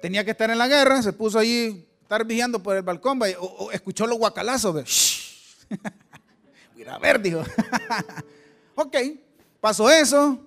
tenía 0.01 0.25
que 0.25 0.31
estar 0.31 0.51
en 0.51 0.59
la 0.59 0.69
guerra, 0.69 1.03
se 1.03 1.13
puso 1.13 1.39
allí 1.39 1.88
estar 2.09 2.25
vigiando 2.25 2.63
por 2.63 2.75
el 2.75 2.83
balcón, 2.83 3.21
o, 3.39 3.71
escuchó 3.71 4.07
los 4.07 4.17
guacalazos. 4.17 5.67
Mira, 6.75 6.95
a 6.95 6.99
ver, 6.99 7.21
dijo. 7.21 7.45
ok, 8.75 8.97
pasó 9.61 9.91
eso. 9.91 10.39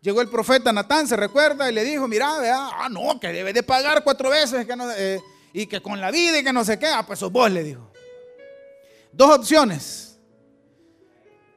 Llegó 0.00 0.22
el 0.22 0.30
profeta 0.30 0.72
Natán, 0.72 1.06
se 1.06 1.14
recuerda, 1.14 1.70
y 1.70 1.74
le 1.74 1.84
dijo, 1.84 2.08
mira, 2.08 2.38
vea, 2.38 2.70
ah, 2.72 2.88
no, 2.88 3.20
que 3.20 3.28
debe 3.28 3.52
de 3.52 3.62
pagar 3.62 4.02
cuatro 4.02 4.30
veces, 4.30 4.64
que 4.64 4.74
eh, 4.96 5.20
y 5.52 5.66
que 5.66 5.82
con 5.82 6.00
la 6.00 6.10
vida 6.10 6.38
y 6.38 6.44
que 6.44 6.54
no 6.54 6.64
sé 6.64 6.78
qué, 6.78 6.86
ah, 6.86 7.04
pues 7.06 7.20
vos, 7.20 7.50
le 7.50 7.64
dijo. 7.64 7.90
Dos 9.12 9.36
opciones. 9.36 10.18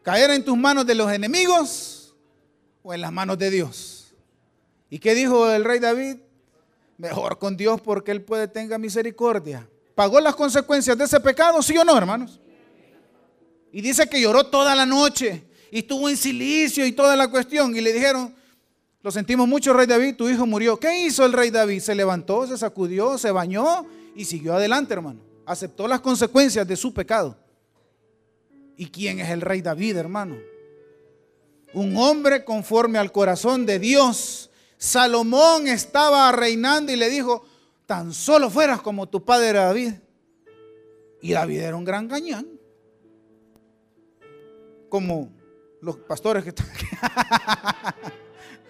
Caer 0.02 0.32
en 0.32 0.44
tus 0.44 0.58
manos 0.58 0.86
de 0.86 0.96
los 0.96 1.10
enemigos 1.10 2.13
o 2.84 2.94
en 2.94 3.00
las 3.00 3.13
manos 3.13 3.38
de 3.38 3.50
Dios. 3.50 4.13
¿Y 4.89 5.00
qué 5.00 5.15
dijo 5.15 5.50
el 5.50 5.63
rey 5.63 5.80
David? 5.80 6.17
Mejor 7.02 7.40
con 7.40 7.58
Dios 7.58 7.82
porque 7.82 8.12
Él 8.12 8.22
puede 8.22 8.48
tenga 8.48 8.78
misericordia. 8.78 9.68
¿Pagó 9.96 10.22
las 10.22 10.36
consecuencias 10.36 10.96
de 10.96 11.06
ese 11.06 11.20
pecado, 11.20 11.60
sí 11.64 11.76
o 11.76 11.84
no, 11.84 11.98
hermanos? 11.98 12.40
Y 13.72 13.82
dice 13.82 14.08
que 14.08 14.22
lloró 14.22 14.46
toda 14.46 14.76
la 14.76 14.86
noche 14.86 15.44
y 15.72 15.80
estuvo 15.80 16.08
en 16.08 16.16
silicio 16.16 16.86
y 16.86 16.92
toda 16.92 17.16
la 17.16 17.28
cuestión. 17.28 17.76
Y 17.76 17.82
le 17.82 17.92
dijeron, 17.92 18.36
lo 19.02 19.10
sentimos 19.10 19.48
mucho, 19.48 19.74
rey 19.74 19.88
David, 19.88 20.16
tu 20.16 20.30
hijo 20.30 20.46
murió. 20.46 20.80
¿Qué 20.80 21.08
hizo 21.08 21.26
el 21.26 21.34
rey 21.34 21.50
David? 21.50 21.80
Se 21.80 21.96
levantó, 21.96 22.46
se 22.46 22.56
sacudió, 22.56 23.18
se 23.18 23.32
bañó 23.32 23.88
y 24.16 24.26
siguió 24.26 24.54
adelante, 24.54 24.94
hermano. 24.94 25.22
Aceptó 25.48 25.88
las 25.88 26.02
consecuencias 26.02 26.68
de 26.68 26.76
su 26.76 26.94
pecado. 26.94 27.36
¿Y 28.78 28.86
quién 28.92 29.20
es 29.20 29.32
el 29.32 29.42
rey 29.42 29.64
David, 29.64 29.98
hermano? 29.98 30.38
Un 31.74 31.98
hombre 31.98 32.46
conforme 32.46 33.00
al 33.00 33.12
corazón 33.12 33.66
de 33.66 33.80
Dios 33.80 34.51
Salomón 34.82 35.67
estaba 35.67 36.32
reinando 36.32 36.91
y 36.91 36.96
le 36.96 37.08
dijo, 37.08 37.46
tan 37.86 38.15
solo 38.15 38.50
fueras 38.50 38.82
como 38.82 39.08
tu 39.08 39.24
padre 39.24 39.60
David. 39.60 39.94
Y 41.22 41.34
David 41.34 41.60
era 41.60 41.76
un 41.76 41.86
gran 41.86 42.08
gañán. 42.08 42.48
Como 44.89 45.32
los 45.82 45.98
pastores 45.98 46.44
que 46.44 46.50
están 46.50 46.67
aquí. 46.72 46.88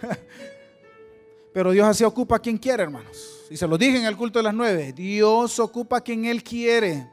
Pero 1.54 1.72
Dios 1.72 1.88
así 1.88 2.04
ocupa 2.04 2.36
a 2.36 2.40
quien 2.40 2.58
quiere, 2.58 2.84
hermanos. 2.84 3.46
Y 3.50 3.56
se 3.56 3.66
lo 3.66 3.78
dije 3.78 3.98
en 3.98 4.06
el 4.06 4.18
culto 4.18 4.40
de 4.40 4.44
las 4.44 4.54
nueve. 4.54 4.92
Dios 4.92 5.60
ocupa 5.60 6.00
a 6.00 6.02
quien 6.02 6.26
Él 6.26 6.44
quiere. 6.44 7.10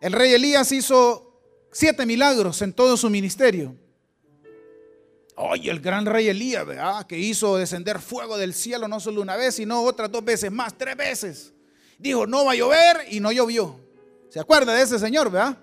El 0.00 0.14
rey 0.14 0.32
Elías 0.32 0.72
hizo 0.72 1.38
siete 1.70 2.06
milagros 2.06 2.62
en 2.62 2.72
todo 2.72 2.96
su 2.96 3.10
ministerio. 3.10 3.76
Oye, 5.38 5.70
el 5.70 5.80
gran 5.80 6.06
rey 6.06 6.28
Elías, 6.28 6.64
¿verdad? 6.64 7.06
que 7.06 7.18
hizo 7.18 7.58
descender 7.58 8.00
fuego 8.00 8.38
del 8.38 8.54
cielo 8.54 8.88
no 8.88 9.00
solo 9.00 9.20
una 9.20 9.36
vez, 9.36 9.56
sino 9.56 9.82
otras 9.82 10.10
dos 10.10 10.24
veces 10.24 10.50
más, 10.50 10.76
tres 10.76 10.96
veces. 10.96 11.52
Dijo, 11.98 12.26
no 12.26 12.46
va 12.46 12.52
a 12.52 12.54
llover 12.54 13.04
y 13.10 13.20
no 13.20 13.30
llovió. 13.30 13.78
¿Se 14.30 14.40
acuerda 14.40 14.72
de 14.74 14.82
ese 14.82 14.98
señor, 14.98 15.30
verdad? 15.30 15.58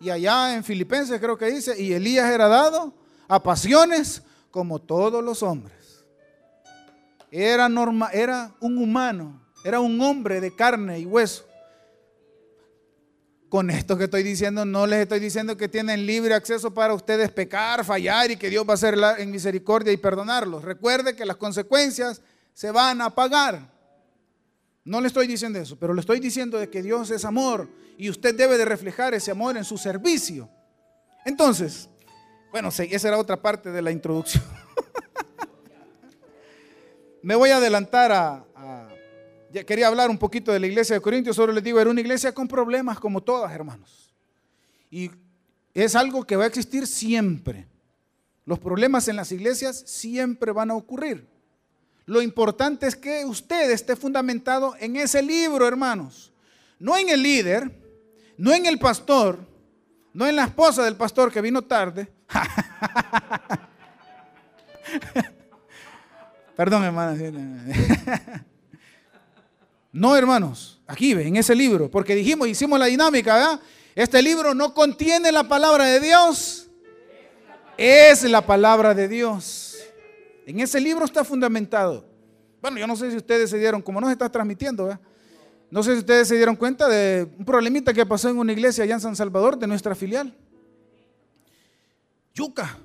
Y 0.00 0.10
allá 0.10 0.54
en 0.54 0.62
Filipenses 0.62 1.20
creo 1.20 1.36
que 1.36 1.46
dice, 1.46 1.80
y 1.80 1.92
Elías 1.92 2.30
era 2.30 2.46
dado 2.46 2.94
a 3.26 3.42
pasiones 3.42 4.22
como 4.52 4.78
todos 4.78 5.22
los 5.22 5.42
hombres. 5.42 6.04
Era, 7.30 7.68
norma, 7.68 8.10
era 8.12 8.54
un 8.60 8.78
humano, 8.78 9.42
era 9.64 9.80
un 9.80 10.00
hombre 10.00 10.40
de 10.40 10.54
carne 10.54 11.00
y 11.00 11.06
hueso. 11.06 11.44
Con 13.48 13.70
esto 13.70 13.96
que 13.96 14.04
estoy 14.04 14.24
diciendo, 14.24 14.64
no 14.64 14.86
les 14.86 15.00
estoy 15.00 15.20
diciendo 15.20 15.56
que 15.56 15.68
tienen 15.68 16.04
libre 16.04 16.34
acceso 16.34 16.74
para 16.74 16.94
ustedes 16.94 17.30
pecar, 17.30 17.84
fallar 17.84 18.30
y 18.30 18.36
que 18.36 18.50
Dios 18.50 18.66
va 18.66 18.72
a 18.72 18.74
hacer 18.74 18.96
en 19.18 19.30
misericordia 19.30 19.92
y 19.92 19.96
perdonarlos. 19.96 20.64
Recuerde 20.64 21.14
que 21.14 21.24
las 21.24 21.36
consecuencias 21.36 22.22
se 22.52 22.72
van 22.72 23.00
a 23.00 23.14
pagar. 23.14 23.72
No 24.84 25.00
le 25.00 25.08
estoy 25.08 25.26
diciendo 25.26 25.58
eso, 25.58 25.78
pero 25.78 25.94
le 25.94 26.00
estoy 26.00 26.20
diciendo 26.20 26.58
de 26.58 26.70
que 26.70 26.82
Dios 26.82 27.10
es 27.10 27.24
amor 27.24 27.68
y 27.98 28.10
usted 28.10 28.34
debe 28.34 28.58
de 28.58 28.64
reflejar 28.64 29.14
ese 29.14 29.30
amor 29.30 29.56
en 29.56 29.64
su 29.64 29.78
servicio. 29.78 30.48
Entonces, 31.24 31.88
bueno, 32.50 32.68
esa 32.68 33.08
era 33.08 33.18
otra 33.18 33.36
parte 33.36 33.70
de 33.70 33.82
la 33.82 33.90
introducción. 33.90 34.42
Me 37.22 37.34
voy 37.34 37.50
a 37.50 37.56
adelantar 37.56 38.12
a, 38.12 38.45
quería 39.64 39.86
hablar 39.86 40.10
un 40.10 40.18
poquito 40.18 40.52
de 40.52 40.60
la 40.60 40.66
iglesia 40.66 40.94
de 40.94 41.00
Corintios, 41.00 41.36
solo 41.36 41.52
les 41.52 41.64
digo, 41.64 41.80
era 41.80 41.90
una 41.90 42.00
iglesia 42.00 42.32
con 42.32 42.48
problemas 42.48 42.98
como 42.98 43.22
todas, 43.22 43.52
hermanos. 43.52 44.12
Y 44.90 45.10
es 45.72 45.94
algo 45.94 46.24
que 46.24 46.36
va 46.36 46.44
a 46.44 46.48
existir 46.48 46.86
siempre. 46.86 47.66
Los 48.44 48.58
problemas 48.58 49.08
en 49.08 49.16
las 49.16 49.32
iglesias 49.32 49.82
siempre 49.86 50.52
van 50.52 50.70
a 50.70 50.74
ocurrir. 50.74 51.26
Lo 52.06 52.22
importante 52.22 52.86
es 52.86 52.94
que 52.94 53.24
usted 53.24 53.70
esté 53.70 53.96
fundamentado 53.96 54.74
en 54.78 54.96
ese 54.96 55.22
libro, 55.22 55.66
hermanos. 55.66 56.32
No 56.78 56.96
en 56.96 57.08
el 57.08 57.22
líder, 57.22 57.70
no 58.38 58.54
en 58.54 58.66
el 58.66 58.78
pastor, 58.78 59.40
no 60.12 60.26
en 60.26 60.36
la 60.36 60.44
esposa 60.44 60.84
del 60.84 60.96
pastor 60.96 61.32
que 61.32 61.40
vino 61.40 61.62
tarde. 61.62 62.08
Perdón, 66.56 66.84
hermana. 66.84 67.18
No, 69.96 70.14
hermanos, 70.14 70.78
aquí 70.86 71.12
en 71.12 71.36
ese 71.36 71.54
libro, 71.54 71.90
porque 71.90 72.14
dijimos, 72.14 72.46
hicimos 72.46 72.78
la 72.78 72.84
dinámica, 72.84 73.34
¿verdad? 73.34 73.60
Este 73.94 74.20
libro 74.20 74.52
no 74.52 74.74
contiene 74.74 75.32
la 75.32 75.48
palabra 75.48 75.86
de 75.86 76.00
Dios, 76.00 76.68
es 77.78 78.22
la 78.24 78.44
palabra 78.44 78.92
de 78.92 79.08
Dios. 79.08 79.78
En 80.44 80.60
ese 80.60 80.82
libro 80.82 81.06
está 81.06 81.24
fundamentado. 81.24 82.04
Bueno, 82.60 82.78
yo 82.78 82.86
no 82.86 82.94
sé 82.94 83.10
si 83.10 83.16
ustedes 83.16 83.48
se 83.48 83.58
dieron, 83.58 83.80
como 83.80 83.98
no 83.98 84.08
se 84.08 84.12
está 84.12 84.30
transmitiendo, 84.30 84.84
¿verdad? 84.84 85.00
No 85.70 85.82
sé 85.82 85.94
si 85.94 86.00
ustedes 86.00 86.28
se 86.28 86.36
dieron 86.36 86.56
cuenta 86.56 86.88
de 86.88 87.26
un 87.38 87.46
problemita 87.46 87.94
que 87.94 88.04
pasó 88.04 88.28
en 88.28 88.36
una 88.36 88.52
iglesia 88.52 88.84
allá 88.84 88.96
en 88.96 89.00
San 89.00 89.16
Salvador 89.16 89.58
de 89.58 89.66
nuestra 89.66 89.94
filial. 89.94 90.36
Yuca. 92.34 92.76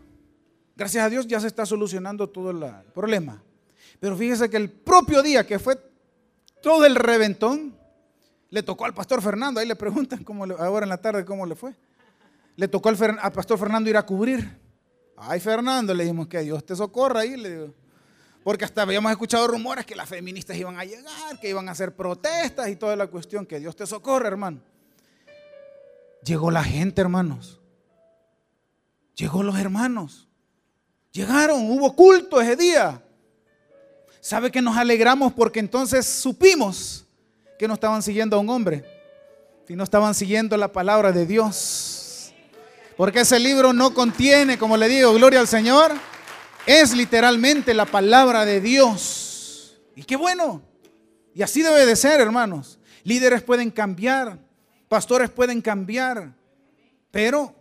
Gracias 0.78 1.04
a 1.04 1.10
Dios 1.10 1.28
ya 1.28 1.41
se 1.41 1.47
está 1.47 1.65
solucionando 1.65 2.30
todo 2.30 2.52
el 2.52 2.63
problema. 2.93 3.43
Pero 4.00 4.15
fíjese 4.15 4.50
que 4.50 4.56
el 4.56 4.69
propio 4.69 5.21
día 5.21 5.45
que 5.45 5.60
fue 5.60 5.90
todo 6.62 6.86
el 6.86 6.95
reventón 6.95 7.76
le 8.50 8.63
tocó 8.63 8.86
al 8.86 8.93
pastor 8.93 9.21
Fernando. 9.21 9.60
Ahí 9.60 9.67
le 9.67 9.76
preguntan 9.76 10.24
cómo 10.24 10.45
ahora 10.60 10.86
en 10.86 10.89
la 10.89 10.97
tarde 10.97 11.26
cómo 11.26 11.45
le 11.45 11.56
fue. 11.56 11.74
Le 12.56 12.67
tocó 12.67 12.89
al, 12.89 12.97
pastor 13.32 13.58
Fernando 13.58 13.89
ir 13.89 13.97
a 13.97 14.06
cubrir. 14.06 14.60
Ay, 15.17 15.39
Fernando, 15.39 15.93
le 15.93 16.04
dijimos 16.04 16.28
que 16.28 16.39
Dios 16.39 16.65
te 16.65 16.76
socorra 16.76 17.21
ahí, 17.21 17.38
le 17.38 17.50
digo. 17.50 17.74
Porque 18.43 18.65
hasta 18.65 18.82
habíamos 18.82 19.12
escuchado 19.12 19.47
rumores 19.47 19.86
que 19.86 19.95
las 19.95 20.10
feministas 20.10 20.58
iban 20.58 20.80
a 20.80 20.84
llegar, 20.84 21.39
que 21.39 21.50
iban 21.50 21.69
a 21.69 21.71
hacer 21.71 21.95
protestas 21.95 22.69
y 22.69 22.76
toda 22.76 22.95
la 22.95 23.08
cuestión. 23.08 23.45
Que 23.45 23.60
Dios 23.60 23.76
te 23.76 23.86
socorra, 23.86 24.28
hermano. 24.28 24.60
Llegó 26.24 26.52
la 26.52 26.63
gente, 26.63 27.02
hermanos. 27.02 27.60
Llegó 29.15 29.43
los 29.43 29.58
hermanos. 29.58 30.28
Llegaron, 31.12 31.69
hubo 31.69 31.95
culto 31.95 32.41
ese 32.41 32.56
día. 32.56 33.04
¿Sabe 34.22 34.52
que 34.52 34.62
nos 34.62 34.78
alegramos 34.78 35.34
porque 35.34 35.60
entonces 35.60 36.06
supimos 36.06 37.06
que 37.58 37.68
no 37.68 37.74
estaban 37.74 38.04
siguiendo 38.04 38.38
a 38.38 38.40
un 38.40 38.50
hombre, 38.52 38.86
sino 39.68 39.84
estaban 39.84 40.14
siguiendo 40.14 40.56
la 40.58 40.72
palabra 40.72 41.12
de 41.12 41.26
Dios? 41.26 42.32
Porque 42.96 43.22
ese 43.22 43.40
libro 43.40 43.74
no 43.74 43.96
contiene, 43.96 44.60
como 44.60 44.78
le 44.78 44.88
digo, 44.88 45.12
gloria 45.16 45.40
al 45.40 45.48
Señor, 45.48 45.92
es 46.68 46.96
literalmente 46.96 47.74
la 47.74 47.88
palabra 47.88 48.46
de 48.46 48.62
Dios. 48.62 49.82
Y 49.96 50.04
qué 50.04 50.16
bueno. 50.16 50.62
Y 51.34 51.42
así 51.42 51.64
debe 51.64 51.88
de 51.88 51.96
ser, 51.96 52.22
hermanos. 52.22 52.78
Líderes 53.04 53.42
pueden 53.42 53.72
cambiar, 53.72 54.38
pastores 54.88 55.32
pueden 55.32 55.62
cambiar, 55.64 56.36
pero 57.10 57.56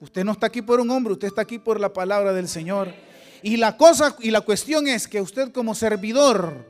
usted 0.00 0.24
no 0.24 0.32
está 0.32 0.46
aquí 0.46 0.62
por 0.62 0.80
un 0.80 0.90
hombre, 0.90 1.12
usted 1.12 1.28
está 1.28 1.42
aquí 1.42 1.58
por 1.58 1.78
la 1.78 1.92
palabra 1.92 2.32
del 2.32 2.48
Señor. 2.48 2.94
Y 3.42 3.56
la 3.56 3.76
cosa 3.76 4.16
y 4.20 4.30
la 4.30 4.40
cuestión 4.40 4.88
es 4.88 5.08
que 5.08 5.20
usted 5.20 5.52
como 5.52 5.74
servidor 5.74 6.66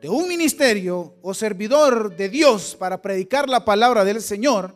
de 0.00 0.08
un 0.08 0.26
ministerio 0.28 1.14
o 1.22 1.34
servidor 1.34 2.16
de 2.16 2.28
Dios 2.28 2.76
para 2.78 3.00
predicar 3.00 3.48
la 3.48 3.64
palabra 3.64 4.04
del 4.04 4.20
Señor, 4.20 4.74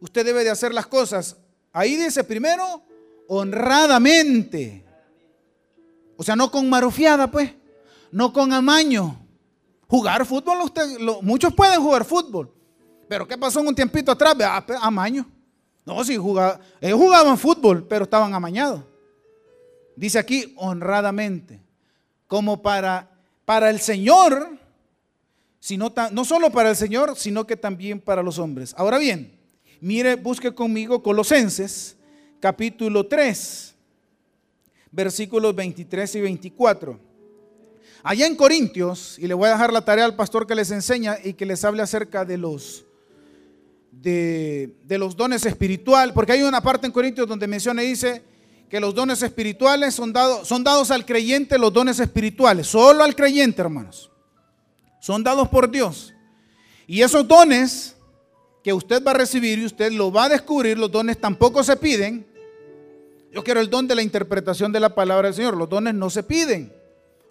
usted 0.00 0.24
debe 0.24 0.44
de 0.44 0.50
hacer 0.50 0.72
las 0.72 0.86
cosas 0.86 1.36
Ahí 1.74 1.96
dice 1.96 2.22
primero, 2.22 2.82
honradamente. 3.26 4.86
O 6.16 6.22
sea, 6.22 6.36
no 6.36 6.48
con 6.52 6.70
marufiada, 6.70 7.28
pues. 7.28 7.52
No 8.12 8.32
con 8.32 8.52
amaño. 8.52 9.20
Jugar 9.88 10.24
fútbol, 10.24 10.62
usted, 10.62 10.82
muchos 11.20 11.52
pueden 11.52 11.82
jugar 11.82 12.04
fútbol. 12.04 12.54
Pero 13.08 13.26
¿qué 13.26 13.36
pasó 13.36 13.58
en 13.58 13.66
un 13.66 13.74
tiempito 13.74 14.12
atrás? 14.12 14.36
Ah, 14.40 14.64
amaño. 14.82 15.26
No, 15.84 16.02
sí, 16.04 16.16
jugaba, 16.16 16.60
ellos 16.80 16.98
jugaban 16.98 17.36
fútbol, 17.36 17.84
pero 17.88 18.04
estaban 18.04 18.32
amañados. 18.32 18.80
Dice 19.96 20.18
aquí, 20.18 20.52
honradamente. 20.56 21.60
Como 22.26 22.62
para, 22.62 23.10
para 23.44 23.70
el 23.70 23.78
Señor, 23.80 24.58
sino, 25.60 25.92
no 26.12 26.24
solo 26.24 26.50
para 26.50 26.70
el 26.70 26.76
Señor, 26.76 27.16
sino 27.16 27.46
que 27.46 27.56
también 27.56 28.00
para 28.00 28.22
los 28.22 28.38
hombres. 28.38 28.74
Ahora 28.76 28.98
bien, 28.98 29.38
mire, 29.80 30.16
busque 30.16 30.54
conmigo 30.54 31.02
Colosenses, 31.02 31.96
capítulo 32.40 33.06
3, 33.06 33.74
versículos 34.90 35.54
23 35.54 36.14
y 36.14 36.20
24. 36.20 37.00
Allá 38.02 38.26
en 38.26 38.36
Corintios, 38.36 39.18
y 39.18 39.26
le 39.26 39.34
voy 39.34 39.48
a 39.48 39.52
dejar 39.52 39.72
la 39.72 39.84
tarea 39.84 40.04
al 40.04 40.16
pastor 40.16 40.46
que 40.46 40.54
les 40.54 40.70
enseña 40.70 41.18
y 41.22 41.34
que 41.34 41.46
les 41.46 41.64
hable 41.64 41.82
acerca 41.82 42.24
de 42.24 42.36
los 42.36 42.84
de, 43.90 44.98
los 44.98 45.16
dones 45.16 45.46
espirituales, 45.46 46.12
porque 46.12 46.32
hay 46.32 46.42
una 46.42 46.60
parte 46.60 46.86
en 46.86 46.92
Corintios 46.92 47.26
donde 47.26 47.46
menciona 47.46 47.82
y 47.82 47.88
dice 47.88 48.22
que 48.74 48.80
los 48.80 48.92
dones 48.92 49.22
espirituales 49.22 49.94
son 49.94 50.12
dados, 50.12 50.48
son 50.48 50.64
dados 50.64 50.90
al 50.90 51.06
creyente, 51.06 51.56
los 51.58 51.72
dones 51.72 52.00
espirituales, 52.00 52.66
solo 52.66 53.04
al 53.04 53.14
creyente, 53.14 53.62
hermanos. 53.62 54.10
Son 54.98 55.22
dados 55.22 55.48
por 55.48 55.70
Dios. 55.70 56.12
Y 56.88 57.00
esos 57.00 57.28
dones 57.28 57.94
que 58.64 58.72
usted 58.72 59.00
va 59.04 59.12
a 59.12 59.14
recibir 59.14 59.60
y 59.60 59.66
usted 59.66 59.92
lo 59.92 60.10
va 60.10 60.24
a 60.24 60.28
descubrir, 60.28 60.76
los 60.76 60.90
dones 60.90 61.20
tampoco 61.20 61.62
se 61.62 61.76
piden. 61.76 62.26
Yo 63.30 63.44
quiero 63.44 63.60
el 63.60 63.70
don 63.70 63.86
de 63.86 63.94
la 63.94 64.02
interpretación 64.02 64.72
de 64.72 64.80
la 64.80 64.92
palabra 64.92 65.28
del 65.28 65.36
Señor. 65.36 65.56
Los 65.56 65.68
dones 65.68 65.94
no 65.94 66.10
se 66.10 66.24
piden. 66.24 66.72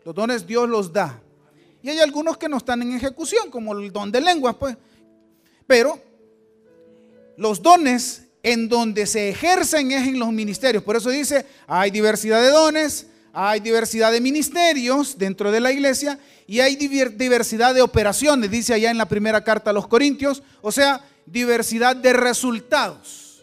Los 0.06 0.15
dones 0.15 0.47
Dios 0.47 0.69
los 0.69 0.93
da. 0.93 1.21
Y 1.82 1.89
hay 1.89 1.99
algunos 1.99 2.38
que 2.38 2.47
no 2.47 2.56
están 2.56 2.84
en 2.84 2.93
ejecución, 2.93 3.51
como 3.51 3.73
el 3.73 3.91
don 3.91 4.13
de 4.13 4.21
lenguas, 4.21 4.56
pues. 4.56 4.77
Pero 5.67 5.99
los 7.36 7.62
dones 7.62 8.22
en 8.43 8.67
donde 8.67 9.08
se 9.08 9.29
ejercen 9.29 9.91
es 9.93 10.06
en 10.06 10.19
los 10.19 10.32
ministerios. 10.34 10.84
Por 10.84 10.97
eso 10.97 11.10
dice, 11.10 11.45
hay 11.65 11.89
diversidad 11.89 12.41
de 12.41 12.49
dones, 12.49 13.08
hay 13.32 13.62
diversidad 13.62 14.12
de 14.12 14.19
ministerios 14.19 15.17
dentro 15.17 15.49
de 15.49 15.62
la 15.62 15.71
iglesia 15.71 16.19
y 16.45 16.60
hay 16.60 16.75
diversidad 16.75 17.73
de 17.73 17.82
operaciones, 17.82 18.51
dice 18.51 18.73
allá 18.73 18.91
en 18.91 18.97
la 18.97 19.08
primera 19.08 19.43
carta 19.43 19.69
a 19.69 19.73
los 19.73 19.88
Corintios, 19.88 20.43
o 20.62 20.71
sea, 20.71 21.01
diversidad 21.25 21.95
de 21.95 22.12
resultados. 22.12 23.41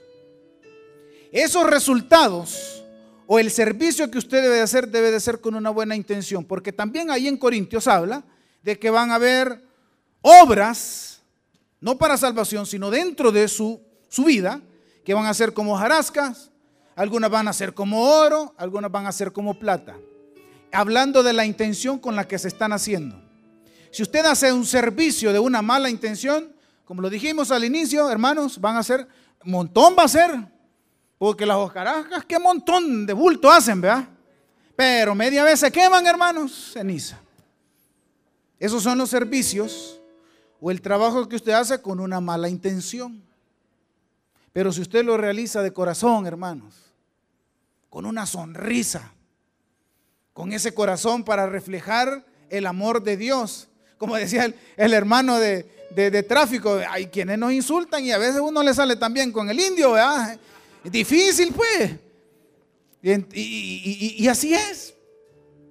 Esos 1.32 1.68
resultados 1.68 2.84
o 3.26 3.38
el 3.38 3.50
servicio 3.50 4.10
que 4.10 4.18
usted 4.18 4.42
debe 4.42 4.56
de 4.56 4.62
hacer 4.62 4.88
debe 4.88 5.10
de 5.10 5.20
ser 5.20 5.40
con 5.40 5.54
una 5.54 5.70
buena 5.70 5.96
intención, 5.96 6.44
porque 6.44 6.72
también 6.72 7.10
ahí 7.10 7.26
en 7.26 7.38
Corintios 7.38 7.86
habla 7.86 8.22
de 8.62 8.78
que 8.78 8.90
van 8.90 9.10
a 9.10 9.14
haber 9.14 9.64
obras 10.20 11.22
no 11.80 11.96
para 11.96 12.18
salvación, 12.18 12.66
sino 12.66 12.90
dentro 12.90 13.32
de 13.32 13.48
su, 13.48 13.80
su 14.08 14.24
vida, 14.24 14.60
que 15.04 15.14
van 15.14 15.26
a 15.26 15.34
ser 15.34 15.52
como 15.52 15.76
jarascas, 15.76 16.50
algunas 16.96 17.30
van 17.30 17.48
a 17.48 17.52
ser 17.52 17.74
como 17.74 18.02
oro, 18.02 18.54
algunas 18.58 18.90
van 18.90 19.06
a 19.06 19.12
ser 19.12 19.32
como 19.32 19.58
plata. 19.58 19.96
Hablando 20.72 21.22
de 21.22 21.32
la 21.32 21.44
intención 21.44 21.98
con 21.98 22.14
la 22.14 22.28
que 22.28 22.38
se 22.38 22.48
están 22.48 22.72
haciendo. 22.72 23.20
Si 23.90 24.02
usted 24.02 24.24
hace 24.24 24.52
un 24.52 24.64
servicio 24.64 25.32
de 25.32 25.38
una 25.38 25.62
mala 25.62 25.90
intención, 25.90 26.52
como 26.84 27.02
lo 27.02 27.10
dijimos 27.10 27.50
al 27.50 27.64
inicio, 27.64 28.10
hermanos, 28.10 28.60
van 28.60 28.76
a 28.76 28.82
ser, 28.82 29.06
montón 29.44 29.96
va 29.98 30.04
a 30.04 30.08
ser, 30.08 30.30
porque 31.18 31.44
las 31.44 31.56
hojarascas, 31.56 32.24
qué 32.24 32.38
montón 32.38 33.04
de 33.06 33.12
bulto 33.12 33.50
hacen, 33.50 33.80
¿verdad? 33.80 34.08
Pero 34.76 35.14
media 35.14 35.44
vez 35.44 35.60
se 35.60 35.70
queman, 35.70 36.06
hermanos, 36.06 36.70
ceniza. 36.72 37.20
Esos 38.58 38.82
son 38.82 38.98
los 38.98 39.10
servicios 39.10 40.00
o 40.60 40.70
el 40.70 40.80
trabajo 40.80 41.28
que 41.28 41.36
usted 41.36 41.52
hace 41.52 41.80
con 41.80 42.00
una 42.00 42.20
mala 42.20 42.48
intención. 42.48 43.22
Pero 44.52 44.72
si 44.72 44.80
usted 44.80 45.04
lo 45.04 45.16
realiza 45.16 45.62
de 45.62 45.72
corazón, 45.72 46.26
hermanos, 46.26 46.74
con 47.88 48.06
una 48.06 48.26
sonrisa, 48.26 49.12
con 50.32 50.52
ese 50.52 50.74
corazón 50.74 51.24
para 51.24 51.46
reflejar 51.46 52.24
el 52.48 52.66
amor 52.66 53.02
de 53.02 53.16
Dios, 53.16 53.68
como 53.98 54.16
decía 54.16 54.52
el, 54.76 54.94
hermano 54.94 55.38
de, 55.38 56.24
tráfico, 56.28 56.80
hay 56.88 57.06
quienes 57.06 57.38
nos 57.38 57.52
insultan 57.52 58.04
y 58.04 58.12
a 58.12 58.18
veces 58.18 58.40
uno 58.40 58.62
le 58.62 58.72
sale 58.72 58.96
también 58.96 59.30
con 59.30 59.50
el 59.50 59.60
indio, 59.60 59.92
¿verdad? 59.92 60.38
Difícil 60.84 61.52
pues. 61.52 61.96
Y, 63.02 64.24
y, 64.24 64.28
así 64.28 64.54
es. 64.54 64.94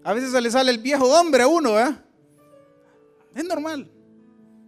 A 0.03 0.13
veces 0.13 0.31
se 0.31 0.41
le 0.41 0.49
sale 0.49 0.71
el 0.71 0.79
viejo 0.79 1.05
hombre 1.05 1.43
a 1.43 1.47
uno, 1.47 1.73
¿verdad? 1.73 2.03
Es 3.35 3.43
normal. 3.43 3.89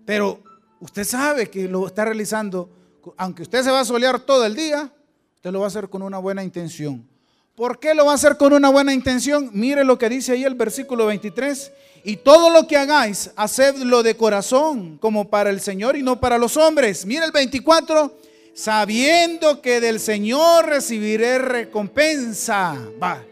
Pero 0.05 0.43
usted 0.79 1.03
sabe 1.03 1.49
que 1.49 1.67
lo 1.67 1.87
está 1.87 2.05
realizando, 2.05 2.69
aunque 3.17 3.43
usted 3.43 3.63
se 3.63 3.71
va 3.71 3.81
a 3.81 3.85
solear 3.85 4.19
todo 4.19 4.45
el 4.45 4.55
día, 4.55 4.91
usted 5.35 5.51
lo 5.51 5.59
va 5.59 5.65
a 5.65 5.67
hacer 5.67 5.89
con 5.89 6.01
una 6.01 6.17
buena 6.17 6.43
intención. 6.43 7.07
¿Por 7.55 7.79
qué 7.79 7.93
lo 7.93 8.05
va 8.05 8.13
a 8.13 8.15
hacer 8.15 8.37
con 8.37 8.53
una 8.53 8.69
buena 8.69 8.93
intención? 8.93 9.49
Mire 9.53 9.83
lo 9.83 9.97
que 9.97 10.09
dice 10.09 10.31
ahí 10.31 10.43
el 10.43 10.55
versículo 10.55 11.05
23. 11.05 11.71
Y 12.03 12.17
todo 12.17 12.49
lo 12.49 12.67
que 12.67 12.77
hagáis, 12.77 13.31
hacedlo 13.35 14.01
de 14.01 14.15
corazón, 14.15 14.97
como 14.97 15.29
para 15.29 15.49
el 15.49 15.61
Señor 15.61 15.95
y 15.95 16.01
no 16.01 16.19
para 16.19 16.37
los 16.37 16.57
hombres. 16.57 17.05
Mire 17.05 17.25
el 17.25 17.31
24. 17.31 18.17
Sabiendo 18.53 19.61
que 19.61 19.79
del 19.79 19.99
Señor 19.99 20.65
recibiré 20.65 21.37
recompensa. 21.37 22.77
Va, 23.01 23.23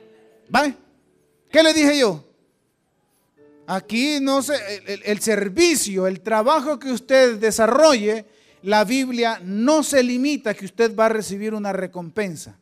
va. 0.54 0.74
¿Qué 1.52 1.64
le 1.64 1.74
dije 1.74 1.98
yo? 1.98 2.24
Aquí 3.66 4.20
no 4.20 4.42
sé, 4.42 4.56
el, 5.06 5.20
servicio, 5.20 6.08
el 6.08 6.22
trabajo 6.22 6.80
que 6.80 6.92
usted 6.92 7.36
desarrolle, 7.36 8.26
la 8.64 8.84
Biblia 8.84 9.40
no 9.44 9.84
se 9.84 10.04
limita 10.04 10.52
a 10.52 10.54
que 10.54 10.66
usted 10.66 10.96
va 10.96 11.06
a 11.06 11.10
recibir 11.10 11.54
una 11.54 11.74
recompensa. 11.74 12.58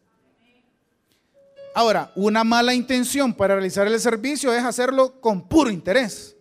Ahora, 1.73 2.11
una 2.15 2.43
mala 2.43 2.73
intención 2.73 3.33
para 3.33 3.55
realizar 3.55 3.87
el 3.87 3.99
servicio 3.99 4.53
es 4.53 4.63
hacerlo 4.63 5.21
con 5.21 5.47
puro 5.47 5.69
interés. 5.69 6.35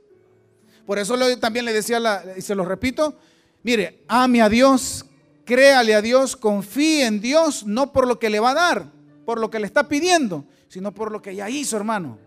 Por 0.87 0.99
eso 0.99 1.17
también 1.39 1.65
le 1.65 1.73
decía, 1.73 2.01
y 2.37 2.41
se 2.41 2.55
lo 2.55 2.65
repito, 2.65 3.19
mire, 3.63 4.03
ame 4.09 4.41
a 4.41 4.49
Dios, 4.49 5.05
créale 5.45 5.95
a 5.95 6.01
Dios, 6.01 6.37
confíe 6.37 7.07
en 7.07 7.21
Dios, 7.21 7.67
no 7.67 7.93
por 7.93 8.07
lo 8.07 8.19
que 8.19 8.31
le 8.31 8.41
va 8.41 8.53
a 8.53 8.55
dar, 8.55 8.87
por 9.25 9.39
lo 9.39 9.51
que 9.51 9.59
le 9.59 9.67
está 9.67 9.89
pidiendo, 9.89 10.45
sino 10.69 10.93
por 10.93 11.13
lo 11.13 11.21
que 11.21 11.35
ya 11.35 11.51
hizo, 11.51 11.77
hermano. 11.77 12.19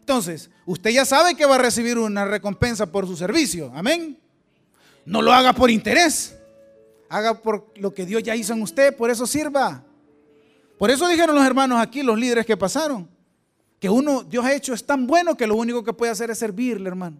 Entonces, 0.00 0.50
usted 0.66 0.90
ya 0.90 1.04
sabe 1.04 1.36
que 1.36 1.46
va 1.46 1.54
a 1.54 1.58
recibir 1.58 1.96
una 1.96 2.24
recompensa 2.24 2.90
por 2.90 3.06
su 3.06 3.16
servicio. 3.16 3.70
Amén. 3.74 4.18
No 5.04 5.22
lo 5.22 5.32
haga 5.32 5.52
por 5.52 5.70
interés. 5.70 6.36
Haga 7.08 7.40
por 7.40 7.72
lo 7.76 7.92
que 7.92 8.06
Dios 8.06 8.22
ya 8.22 8.36
hizo 8.36 8.52
en 8.52 8.62
usted. 8.62 8.96
Por 8.96 9.10
eso 9.10 9.26
sirva. 9.26 9.84
Por 10.78 10.90
eso 10.90 11.06
dijeron 11.08 11.36
los 11.36 11.44
hermanos 11.44 11.80
aquí, 11.80 12.02
los 12.02 12.18
líderes 12.18 12.44
que 12.44 12.56
pasaron, 12.56 13.08
que 13.78 13.88
uno, 13.88 14.24
Dios 14.24 14.44
ha 14.44 14.52
hecho 14.52 14.74
es 14.74 14.84
tan 14.84 15.06
bueno 15.06 15.36
que 15.36 15.46
lo 15.46 15.54
único 15.54 15.84
que 15.84 15.92
puede 15.92 16.10
hacer 16.10 16.30
es 16.30 16.38
servirle, 16.38 16.88
hermano. 16.88 17.18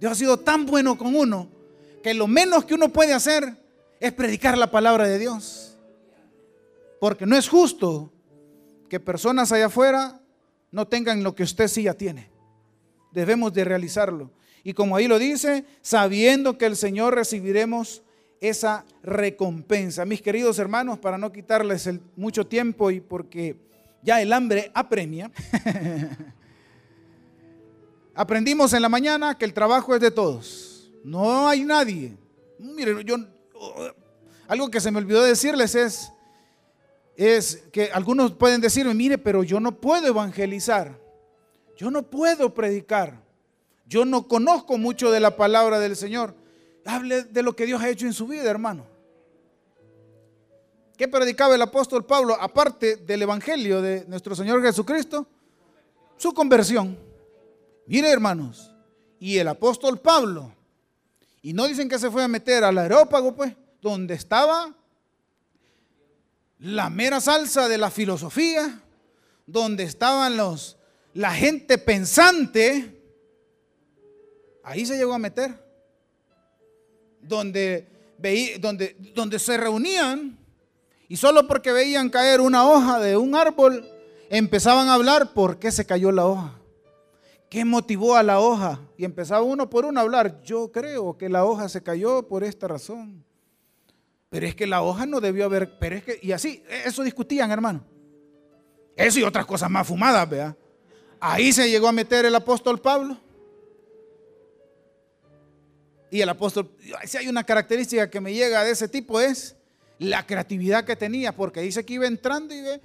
Dios 0.00 0.12
ha 0.12 0.14
sido 0.14 0.38
tan 0.38 0.64
bueno 0.64 0.96
con 0.96 1.14
uno 1.14 1.48
que 2.02 2.14
lo 2.14 2.26
menos 2.26 2.64
que 2.64 2.74
uno 2.74 2.88
puede 2.88 3.12
hacer 3.12 3.56
es 4.00 4.12
predicar 4.12 4.56
la 4.58 4.70
palabra 4.70 5.06
de 5.06 5.18
Dios. 5.18 5.76
Porque 7.00 7.26
no 7.26 7.36
es 7.36 7.48
justo 7.48 8.12
que 8.88 8.98
personas 8.98 9.52
allá 9.52 9.66
afuera 9.66 10.20
no 10.70 10.88
tengan 10.88 11.22
lo 11.22 11.34
que 11.34 11.42
usted 11.42 11.68
sí 11.68 11.84
ya 11.84 11.94
tiene. 11.94 12.30
Debemos 13.12 13.52
de 13.52 13.64
realizarlo. 13.64 14.30
Y 14.64 14.74
como 14.74 14.96
ahí 14.96 15.08
lo 15.08 15.18
dice, 15.18 15.64
sabiendo 15.80 16.56
que 16.56 16.66
el 16.66 16.76
Señor 16.76 17.14
recibiremos 17.14 18.02
esa 18.40 18.84
recompensa. 19.02 20.04
Mis 20.04 20.22
queridos 20.22 20.58
hermanos, 20.58 20.98
para 20.98 21.18
no 21.18 21.32
quitarles 21.32 21.88
mucho 22.16 22.46
tiempo 22.46 22.90
y 22.90 23.00
porque 23.00 23.56
ya 24.02 24.20
el 24.20 24.32
hambre 24.32 24.70
apremia, 24.74 25.30
aprendimos 28.14 28.72
en 28.72 28.82
la 28.82 28.88
mañana 28.88 29.36
que 29.36 29.44
el 29.44 29.54
trabajo 29.54 29.94
es 29.94 30.00
de 30.00 30.10
todos. 30.10 30.92
No 31.04 31.48
hay 31.48 31.64
nadie. 31.64 32.16
Miren, 32.58 33.00
yo 33.00 33.16
algo 34.48 34.70
que 34.70 34.80
se 34.80 34.90
me 34.90 34.98
olvidó 34.98 35.22
decirles 35.22 35.74
es 35.74 36.12
es 37.16 37.64
que 37.72 37.90
algunos 37.92 38.32
pueden 38.32 38.60
decirme, 38.60 38.94
mire, 38.94 39.18
pero 39.18 39.42
yo 39.42 39.60
no 39.60 39.80
puedo 39.80 40.06
evangelizar, 40.06 40.98
yo 41.76 41.90
no 41.90 42.02
puedo 42.02 42.54
predicar, 42.54 43.21
yo 43.92 44.06
no 44.06 44.26
conozco 44.26 44.78
mucho 44.78 45.10
de 45.10 45.20
la 45.20 45.36
palabra 45.36 45.78
del 45.78 45.96
Señor. 45.96 46.34
Hable 46.86 47.24
de 47.24 47.42
lo 47.42 47.54
que 47.54 47.66
Dios 47.66 47.82
ha 47.82 47.90
hecho 47.90 48.06
en 48.06 48.14
su 48.14 48.26
vida, 48.26 48.50
hermano. 48.50 48.86
¿Qué 50.96 51.08
predicaba 51.08 51.54
el 51.54 51.60
apóstol 51.60 52.06
Pablo 52.06 52.34
aparte 52.40 52.96
del 52.96 53.20
evangelio 53.20 53.82
de 53.82 54.06
nuestro 54.08 54.34
Señor 54.34 54.62
Jesucristo? 54.62 55.26
Su 56.16 56.32
conversión. 56.32 56.98
Mire, 57.86 58.10
hermanos, 58.10 58.74
y 59.20 59.36
el 59.36 59.48
apóstol 59.48 60.00
Pablo, 60.00 60.50
y 61.42 61.52
no 61.52 61.68
dicen 61.68 61.90
que 61.90 61.98
se 61.98 62.10
fue 62.10 62.24
a 62.24 62.28
meter 62.28 62.64
al 62.64 62.78
aerópago, 62.78 63.34
pues, 63.34 63.54
donde 63.82 64.14
estaba 64.14 64.74
la 66.60 66.88
mera 66.88 67.20
salsa 67.20 67.68
de 67.68 67.76
la 67.76 67.90
filosofía, 67.90 68.80
donde 69.44 69.82
estaban 69.82 70.38
los, 70.38 70.78
la 71.12 71.34
gente 71.34 71.76
pensante, 71.76 73.01
ahí 74.62 74.86
se 74.86 74.96
llegó 74.96 75.12
a 75.14 75.18
meter. 75.18 75.52
Donde, 77.20 77.86
veí, 78.18 78.58
donde, 78.58 78.96
donde 79.14 79.38
se 79.38 79.56
reunían 79.56 80.38
y 81.08 81.16
solo 81.16 81.46
porque 81.46 81.72
veían 81.72 82.08
caer 82.08 82.40
una 82.40 82.66
hoja 82.66 82.98
de 82.98 83.16
un 83.16 83.34
árbol, 83.34 83.86
empezaban 84.30 84.88
a 84.88 84.94
hablar 84.94 85.34
por 85.34 85.58
qué 85.58 85.70
se 85.70 85.84
cayó 85.84 86.10
la 86.10 86.26
hoja. 86.26 86.58
¿Qué 87.50 87.66
motivó 87.66 88.16
a 88.16 88.22
la 88.22 88.40
hoja? 88.40 88.80
Y 88.96 89.04
empezaba 89.04 89.42
uno 89.42 89.68
por 89.68 89.84
uno 89.84 90.00
a 90.00 90.02
hablar. 90.02 90.40
Yo 90.42 90.72
creo 90.72 91.18
que 91.18 91.28
la 91.28 91.44
hoja 91.44 91.68
se 91.68 91.82
cayó 91.82 92.26
por 92.26 92.42
esta 92.42 92.66
razón. 92.66 93.22
Pero 94.30 94.46
es 94.46 94.54
que 94.54 94.66
la 94.66 94.80
hoja 94.80 95.04
no 95.04 95.20
debió 95.20 95.44
haber, 95.44 95.78
pero 95.78 95.96
es 95.96 96.02
que, 96.02 96.18
y 96.22 96.32
así, 96.32 96.64
eso 96.86 97.02
discutían, 97.02 97.50
hermano. 97.50 97.84
Eso 98.96 99.20
y 99.20 99.22
otras 99.22 99.44
cosas 99.44 99.70
más 99.70 99.86
fumadas, 99.86 100.26
vea. 100.30 100.56
Ahí 101.20 101.52
se 101.52 101.68
llegó 101.68 101.88
a 101.88 101.92
meter 101.92 102.24
el 102.24 102.34
apóstol 102.34 102.80
Pablo. 102.80 103.18
Y 106.12 106.20
el 106.20 106.28
apóstol, 106.28 106.70
si 107.06 107.16
hay 107.16 107.26
una 107.26 107.42
característica 107.42 108.10
que 108.10 108.20
me 108.20 108.34
llega 108.34 108.62
de 108.62 108.72
ese 108.72 108.86
tipo 108.86 109.18
es 109.18 109.56
la 109.98 110.26
creatividad 110.26 110.84
que 110.84 110.94
tenía, 110.94 111.34
porque 111.34 111.62
dice 111.62 111.86
que 111.86 111.94
iba 111.94 112.06
entrando 112.06 112.52
y 112.52 112.60
ve 112.60 112.82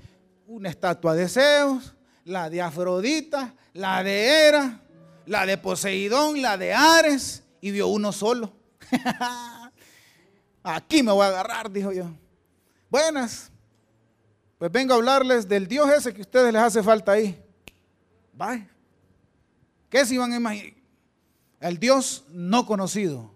una 0.47 0.69
estatua 0.69 1.13
de 1.13 1.27
Zeus, 1.27 1.93
la 2.23 2.49
de 2.49 2.61
Afrodita, 2.61 3.53
la 3.73 4.01
de 4.01 4.29
Hera, 4.29 4.79
la 5.25 5.45
de 5.45 5.57
Poseidón, 5.57 6.41
la 6.41 6.57
de 6.57 6.73
Ares, 6.73 7.43
y 7.59 7.71
vio 7.71 7.89
uno 7.89 8.13
solo. 8.13 8.53
Aquí 10.63 11.03
me 11.03 11.11
voy 11.11 11.25
a 11.25 11.27
agarrar, 11.27 11.69
dijo 11.69 11.91
yo. 11.91 12.09
Buenas. 12.89 13.51
Pues 14.57 14.71
vengo 14.71 14.93
a 14.93 14.95
hablarles 14.95 15.49
del 15.49 15.67
Dios 15.67 15.89
ese 15.91 16.13
que 16.13 16.19
a 16.19 16.21
ustedes 16.21 16.53
les 16.53 16.61
hace 16.61 16.81
falta 16.81 17.11
ahí. 17.11 17.37
Bye. 18.31 18.69
¿Qué 19.89 20.05
se 20.05 20.13
iban 20.13 20.31
a 20.31 20.37
imaginar? 20.37 20.76
El 21.59 21.79
Dios 21.79 22.25
no 22.29 22.65
conocido. 22.65 23.31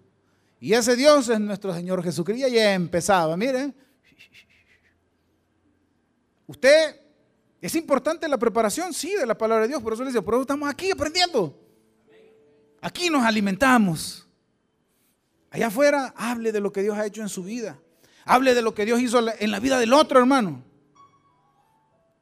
Y 0.60 0.74
ese 0.74 0.96
Dios 0.96 1.28
es 1.30 1.40
nuestro 1.40 1.74
Señor 1.74 2.04
Jesucristo. 2.04 2.48
Y 2.48 2.58
empezaba, 2.58 3.36
miren. 3.36 3.76
Usted, 6.46 7.00
es 7.62 7.76
importante 7.76 8.28
la 8.28 8.38
preparación, 8.38 8.94
sí, 8.94 9.16
de 9.16 9.26
la 9.26 9.38
palabra 9.38 9.64
de 9.64 9.70
Dios. 9.70 9.82
Por 9.82 9.94
eso 9.94 10.04
les 10.04 10.14
digo, 10.14 10.24
por 10.24 10.36
eso 10.36 10.42
estamos 10.42 10.70
aquí 10.70 10.92
aprendiendo. 10.92 11.58
Aquí 12.82 13.10
nos 13.10 13.24
alimentamos. 13.24 14.28
Allá 15.50 15.68
afuera, 15.68 16.14
hable 16.16 16.52
de 16.52 16.60
lo 16.60 16.72
que 16.72 16.82
Dios 16.82 16.98
ha 16.98 17.06
hecho 17.06 17.22
en 17.22 17.30
su 17.30 17.44
vida. 17.44 17.80
Hable 18.26 18.54
de 18.54 18.62
lo 18.62 18.74
que 18.74 18.86
Dios 18.86 19.02
hizo 19.02 19.20
en 19.40 19.52
la 19.52 19.60
vida 19.60 19.80
del 19.80 19.94
otro, 19.94 20.20
hermano. 20.20 20.64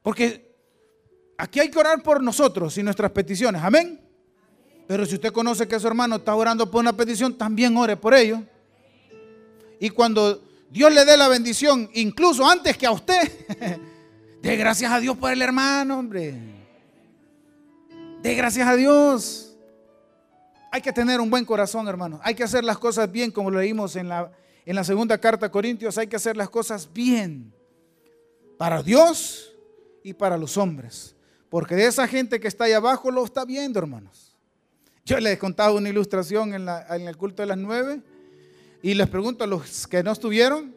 Porque 0.02 0.56
aquí 1.36 1.60
hay 1.60 1.70
que 1.70 1.78
orar 1.78 2.02
por 2.02 2.22
nosotros 2.22 2.76
y 2.78 2.82
nuestras 2.82 3.10
peticiones. 3.10 3.62
Amén. 3.62 3.99
Pero 4.90 5.06
si 5.06 5.14
usted 5.14 5.32
conoce 5.32 5.68
que 5.68 5.78
su 5.78 5.86
hermano 5.86 6.16
está 6.16 6.34
orando 6.34 6.68
por 6.68 6.80
una 6.80 6.92
petición, 6.92 7.38
también 7.38 7.76
ore 7.76 7.96
por 7.96 8.12
ello. 8.12 8.42
Y 9.78 9.88
cuando 9.88 10.42
Dios 10.68 10.92
le 10.92 11.04
dé 11.04 11.16
la 11.16 11.28
bendición, 11.28 11.88
incluso 11.94 12.44
antes 12.44 12.76
que 12.76 12.88
a 12.88 12.90
usted, 12.90 13.30
dé 14.42 14.56
gracias 14.56 14.90
a 14.90 14.98
Dios 14.98 15.16
por 15.16 15.30
el 15.30 15.42
hermano, 15.42 15.96
hombre. 15.96 16.34
Dé 18.20 18.34
gracias 18.34 18.66
a 18.66 18.74
Dios. 18.74 19.54
Hay 20.72 20.82
que 20.82 20.92
tener 20.92 21.20
un 21.20 21.30
buen 21.30 21.44
corazón, 21.44 21.86
hermano. 21.86 22.18
Hay 22.24 22.34
que 22.34 22.42
hacer 22.42 22.64
las 22.64 22.76
cosas 22.76 23.12
bien, 23.12 23.30
como 23.30 23.48
lo 23.48 23.60
leímos 23.60 23.94
en 23.94 24.08
la, 24.08 24.32
en 24.66 24.74
la 24.74 24.82
segunda 24.82 25.18
carta 25.18 25.46
a 25.46 25.52
Corintios. 25.52 25.98
Hay 25.98 26.08
que 26.08 26.16
hacer 26.16 26.36
las 26.36 26.50
cosas 26.50 26.92
bien. 26.92 27.54
Para 28.58 28.82
Dios 28.82 29.52
y 30.02 30.14
para 30.14 30.36
los 30.36 30.56
hombres. 30.56 31.14
Porque 31.48 31.76
de 31.76 31.86
esa 31.86 32.08
gente 32.08 32.40
que 32.40 32.48
está 32.48 32.64
ahí 32.64 32.72
abajo 32.72 33.12
lo 33.12 33.24
está 33.24 33.44
viendo, 33.44 33.78
hermanos. 33.78 34.29
Yo 35.10 35.18
les 35.18 35.32
he 35.32 35.38
contado 35.38 35.74
una 35.76 35.88
ilustración 35.88 36.54
en, 36.54 36.68
el 37.08 37.16
culto 37.16 37.42
de 37.42 37.48
las 37.48 37.58
nueve. 37.58 38.00
Y 38.80 38.94
les 38.94 39.08
pregunto 39.08 39.42
a 39.42 39.46
los 39.48 39.88
que 39.88 40.04
no 40.04 40.12
estuvieron. 40.12 40.72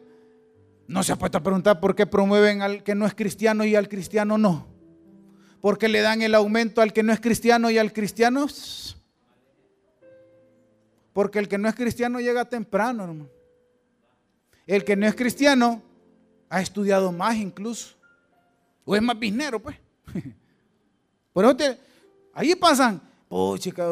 No 0.88 1.04
se 1.04 1.12
ha 1.12 1.16
puesto 1.16 1.38
a 1.38 1.40
preguntar 1.40 1.78
por 1.78 1.94
qué 1.94 2.04
promueven 2.04 2.60
al 2.60 2.82
que 2.82 2.96
no 2.96 3.06
es 3.06 3.14
cristiano 3.14 3.64
y 3.64 3.76
al 3.76 3.88
cristiano 3.88 4.36
no. 4.36 4.66
¿Por 5.60 5.78
qué 5.78 5.88
le 5.88 6.00
dan 6.00 6.20
el 6.20 6.34
aumento 6.34 6.82
al 6.82 6.92
que 6.92 7.04
no 7.04 7.12
es 7.12 7.20
cristiano 7.20 7.70
y 7.70 7.78
al 7.78 7.92
cristiano? 7.92 8.48
Porque 11.12 11.38
el 11.38 11.46
que 11.46 11.56
no 11.56 11.68
es 11.68 11.76
cristiano 11.76 12.18
llega 12.18 12.44
temprano, 12.44 13.04
hermano. 13.04 13.30
El 14.66 14.82
que 14.82 14.96
no 14.96 15.06
es 15.06 15.14
cristiano 15.14 15.80
ha 16.48 16.60
estudiado 16.60 17.12
más 17.12 17.36
incluso. 17.36 17.94
O 18.84 18.96
es 18.96 19.02
más 19.02 19.16
biznero, 19.16 19.62
pues. 19.62 19.76
Por 21.32 21.44
eso 21.44 21.76
ahí 22.34 22.56
pasan, 22.56 23.00
oh 23.28 23.56
chica, 23.58 23.86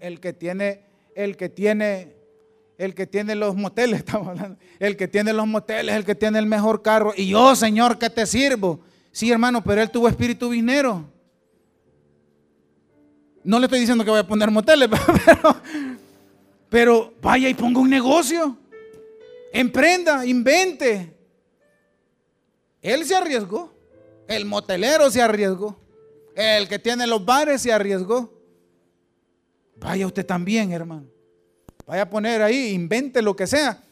el 0.00 0.20
que 0.20 0.32
tiene, 0.32 0.82
el 1.14 1.36
que 1.36 1.48
tiene, 1.48 2.14
el 2.78 2.94
que 2.94 3.06
tiene 3.06 3.34
los 3.34 3.54
moteles, 3.54 3.98
estamos 4.00 4.28
hablando, 4.28 4.58
el 4.78 4.96
que 4.96 5.08
tiene 5.08 5.32
los 5.32 5.46
moteles, 5.46 5.94
el 5.94 6.04
que 6.04 6.14
tiene 6.14 6.38
el 6.38 6.46
mejor 6.46 6.82
carro. 6.82 7.12
Y 7.16 7.28
yo, 7.28 7.54
Señor, 7.56 7.98
que 7.98 8.10
te 8.10 8.26
sirvo. 8.26 8.80
Sí, 9.12 9.30
hermano, 9.30 9.62
pero 9.62 9.80
él 9.80 9.90
tuvo 9.90 10.08
espíritu 10.08 10.48
biznero. 10.48 11.04
No 13.44 13.58
le 13.58 13.66
estoy 13.66 13.80
diciendo 13.80 14.04
que 14.04 14.10
voy 14.10 14.20
a 14.20 14.26
poner 14.26 14.50
moteles, 14.50 14.88
pero, 15.26 15.56
pero 16.68 17.14
vaya 17.20 17.48
y 17.48 17.54
ponga 17.54 17.78
un 17.78 17.90
negocio. 17.90 18.56
Emprenda, 19.52 20.26
invente. 20.26 21.14
Él 22.82 23.04
se 23.04 23.14
arriesgó. 23.14 23.72
El 24.26 24.44
motelero 24.46 25.10
se 25.10 25.22
arriesgó. 25.22 25.78
El 26.34 26.68
que 26.68 26.78
tiene 26.78 27.06
los 27.06 27.24
bares 27.24 27.62
se 27.62 27.72
arriesgó. 27.72 28.33
Vaya 29.76 30.06
usted 30.06 30.24
también, 30.24 30.72
hermano. 30.72 31.06
Vaya 31.86 32.02
a 32.02 32.10
poner 32.10 32.42
ahí, 32.42 32.70
invente 32.70 33.20
lo 33.20 33.36
que 33.36 33.46
sea. 33.46 33.82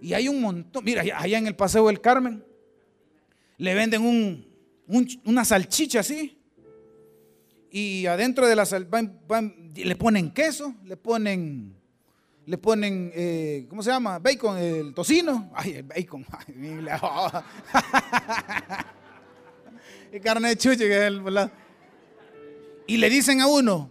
Y 0.00 0.12
hay 0.12 0.28
un 0.28 0.40
montón. 0.40 0.84
Mira, 0.84 1.02
allá 1.16 1.38
en 1.38 1.46
el 1.46 1.54
Paseo 1.54 1.86
del 1.86 2.00
Carmen 2.00 2.44
le 3.56 3.74
venden 3.74 4.02
un, 4.02 4.46
una 5.24 5.44
salchicha 5.44 6.00
así. 6.00 6.38
Y 7.70 8.06
adentro 8.06 8.46
de 8.46 8.56
la 8.56 8.66
salchicha 8.66 9.12
le 9.74 9.96
ponen 9.96 10.30
queso, 10.30 10.74
le 10.84 10.96
ponen 10.96 11.74
le 12.46 12.58
ponen, 12.58 13.10
eh, 13.14 13.66
¿cómo 13.70 13.82
se 13.82 13.90
llama? 13.90 14.18
Bacon, 14.18 14.58
el 14.58 14.92
tocino. 14.92 15.50
Ay, 15.54 15.76
el 15.76 15.82
bacon. 15.82 16.26
Ay, 20.12 20.20
carne 20.22 20.48
de 20.48 20.56
chuche 20.56 20.78
que 20.78 20.96
es 20.96 21.02
el, 21.04 21.50
Y 22.86 22.98
le 22.98 23.08
dicen 23.08 23.40
a 23.40 23.46
uno, 23.46 23.90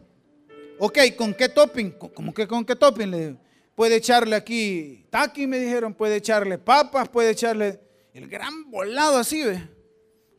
ok, 0.86 1.00
¿con 1.18 1.34
qué 1.34 1.48
topping? 1.48 1.92
¿Cómo 2.14 2.34
que 2.34 2.46
con 2.46 2.66
qué 2.66 2.76
topping? 2.76 3.40
Puede 3.74 3.96
echarle 3.96 4.36
aquí 4.36 5.06
taqui, 5.10 5.48
me 5.48 5.58
dijeron, 5.58 5.94
puede 5.94 6.18
echarle 6.18 6.58
papas, 6.58 7.08
puede 7.08 7.30
echarle 7.30 7.80
el 8.14 8.28
gran 8.28 8.70
volado 8.70 9.18
así, 9.18 9.44
¿ve? 9.44 9.66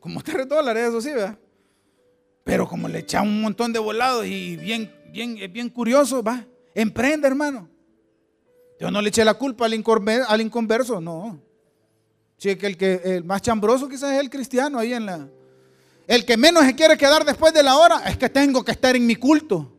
Como 0.01 0.23
tres 0.23 0.47
dólares, 0.47 0.89
eso 0.89 1.01
sí, 1.01 1.13
¿ve? 1.13 1.35
Pero 2.45 2.69
como 2.69 2.89
le 2.89 2.99
echan 2.99 3.27
un 3.27 3.41
montón 3.41 3.73
de 3.73 3.79
volados 3.79 4.27
y 4.27 4.57
bien, 4.57 4.95
bien, 5.11 5.35
bien 5.51 5.71
curioso, 5.71 6.23
va, 6.23 6.45
emprende, 6.75 7.27
hermano. 7.27 7.71
Yo 8.79 8.91
no 8.91 9.01
le 9.01 9.09
eché 9.09 9.25
la 9.25 9.35
culpa 9.35 9.65
al, 9.65 10.41
inconverso, 10.43 11.01
no. 11.01 11.41
Sí, 12.37 12.55
que 12.57 12.67
el, 12.67 12.77
que 12.77 13.01
el 13.03 13.25
más 13.25 13.41
chambroso 13.41 13.89
quizás 13.89 14.13
es 14.13 14.21
el 14.21 14.29
cristiano 14.29 14.79
ahí 14.79 14.93
en 14.93 15.07
la... 15.07 15.27
El 16.07 16.27
que 16.27 16.37
menos 16.37 16.67
se 16.67 16.75
quiere 16.75 16.99
quedar 16.99 17.25
después 17.25 17.55
de 17.55 17.63
la 17.63 17.79
hora 17.79 18.03
es 18.05 18.19
que 18.19 18.29
tengo 18.29 18.63
que 18.63 18.73
estar 18.73 18.95
en 18.95 19.07
mi 19.07 19.17
culto. 19.17 19.74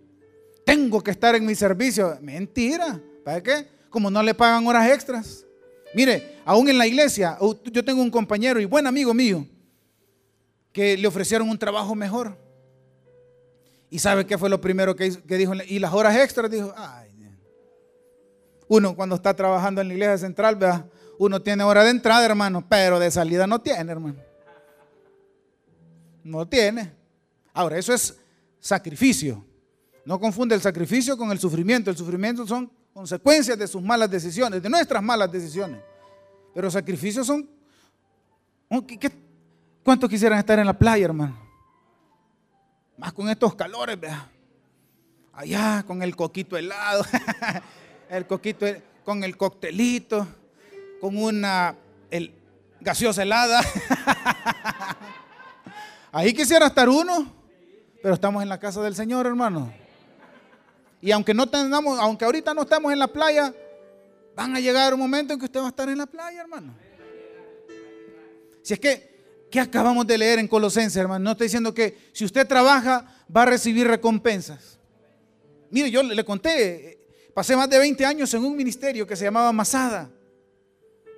Tengo 0.65 1.01
que 1.01 1.11
estar 1.11 1.35
en 1.35 1.45
mi 1.45 1.55
servicio. 1.55 2.17
Mentira. 2.21 2.99
¿Para 3.23 3.41
qué? 3.41 3.67
Como 3.89 4.09
no 4.09 4.21
le 4.21 4.33
pagan 4.33 4.67
horas 4.67 4.89
extras. 4.89 5.45
Mire, 5.93 6.39
aún 6.43 6.67
en 6.69 6.77
la 6.77 6.87
iglesia, 6.87 7.37
yo 7.71 7.85
tengo 7.85 8.01
un 8.01 8.11
compañero 8.11 8.59
y 8.59 8.65
buen 8.65 8.85
amigo 8.85 9.13
mío 9.13 9.47
que 10.73 10.97
le 10.97 11.07
ofrecieron 11.07 11.49
un 11.49 11.57
trabajo 11.57 11.95
mejor. 11.95 12.37
¿Y 13.89 13.99
sabe 13.99 14.25
qué 14.25 14.37
fue 14.37 14.49
lo 14.49 14.59
primero 14.59 14.95
que, 14.95 15.09
dijo? 15.09 15.53
Y 15.67 15.79
las 15.79 15.93
horas 15.93 16.17
extras 16.17 16.51
dijo, 16.51 16.73
ay, 16.75 17.05
uno 18.67 18.95
cuando 18.95 19.15
está 19.15 19.33
trabajando 19.33 19.79
en 19.79 19.87
la 19.87 19.93
iglesia 19.93 20.17
central, 20.17 20.55
¿verdad? 20.55 20.85
uno 21.17 21.41
tiene 21.41 21.63
hora 21.63 21.83
de 21.83 21.91
entrada, 21.91 22.25
hermano, 22.25 22.65
pero 22.67 22.99
de 22.99 23.11
salida 23.11 23.47
no 23.47 23.61
tiene, 23.61 23.91
hermano. 23.91 24.19
No 26.23 26.47
tiene. 26.47 26.91
Ahora, 27.53 27.77
eso 27.77 27.93
es 27.93 28.17
sacrificio. 28.59 29.45
No 30.05 30.19
confunde 30.19 30.53
el 30.53 30.61
sacrificio 30.61 31.17
con 31.17 31.31
el 31.31 31.39
sufrimiento. 31.39 31.89
El 31.89 31.97
sufrimiento 31.97 32.45
son 32.45 32.71
consecuencias 32.93 33.57
de 33.57 33.67
sus 33.67 33.81
malas 33.81 34.09
decisiones, 34.09 34.61
de 34.61 34.69
nuestras 34.69 35.01
malas 35.01 35.31
decisiones. 35.31 35.81
Pero 36.53 36.69
sacrificios 36.69 37.25
son... 37.25 37.49
¿Cuántos 39.83 40.09
quisieran 40.09 40.39
estar 40.39 40.59
en 40.59 40.65
la 40.65 40.77
playa, 40.77 41.05
hermano? 41.05 41.37
Más 42.97 43.13
con 43.13 43.29
estos 43.29 43.55
calores, 43.55 43.99
vea. 43.99 44.29
Allá, 45.33 45.83
con 45.85 46.01
el 46.01 46.15
coquito 46.15 46.55
helado. 46.55 47.03
el 48.09 48.25
coquito 48.25 48.65
con 49.03 49.23
el 49.23 49.37
coctelito, 49.37 50.27
con 50.99 51.17
una, 51.17 51.75
el, 52.09 52.33
gaseosa 52.79 53.23
helada. 53.23 53.61
Ahí 56.11 56.33
quisiera 56.33 56.67
estar 56.67 56.89
uno, 56.89 57.31
pero 58.01 58.13
estamos 58.13 58.41
en 58.41 58.49
la 58.49 58.59
casa 58.59 58.81
del 58.81 58.95
Señor, 58.95 59.27
hermano. 59.27 59.84
Y 61.05 61.11
aunque 61.11 61.33
no 61.33 61.47
tengamos, 61.47 61.97
aunque 61.99 62.25
ahorita 62.25 62.53
no 62.53 62.63
estamos 62.63 62.91
en 62.91 62.99
la 62.99 63.07
playa, 63.07 63.53
van 64.35 64.55
a 64.55 64.59
llegar 64.59 64.93
un 64.93 64.99
momento 64.99 65.33
en 65.33 65.39
que 65.39 65.45
usted 65.45 65.61
va 65.61 65.67
a 65.67 65.69
estar 65.69 65.87
en 65.87 65.99
la 65.99 66.05
playa, 66.05 66.41
hermano. 66.41 66.75
Si 68.61 68.73
es 68.73 68.79
que, 68.79 69.47
¿qué 69.49 69.59
acabamos 69.61 70.05
de 70.05 70.17
leer 70.17 70.39
en 70.39 70.47
Colosenses, 70.47 70.97
hermano? 70.97 71.23
No 71.23 71.31
estoy 71.31 71.45
diciendo 71.45 71.73
que 71.73 72.09
si 72.11 72.25
usted 72.25 72.45
trabaja 72.45 73.23
va 73.33 73.43
a 73.43 73.45
recibir 73.45 73.87
recompensas. 73.87 74.79
Mire, 75.69 75.89
yo 75.91 76.03
le 76.03 76.25
conté, 76.25 77.07
pasé 77.33 77.55
más 77.55 77.69
de 77.69 77.77
20 77.77 78.03
años 78.03 78.33
en 78.33 78.43
un 78.43 78.57
ministerio 78.57 79.05
que 79.05 79.15
se 79.15 79.23
llamaba 79.25 79.53
Masada. 79.53 80.09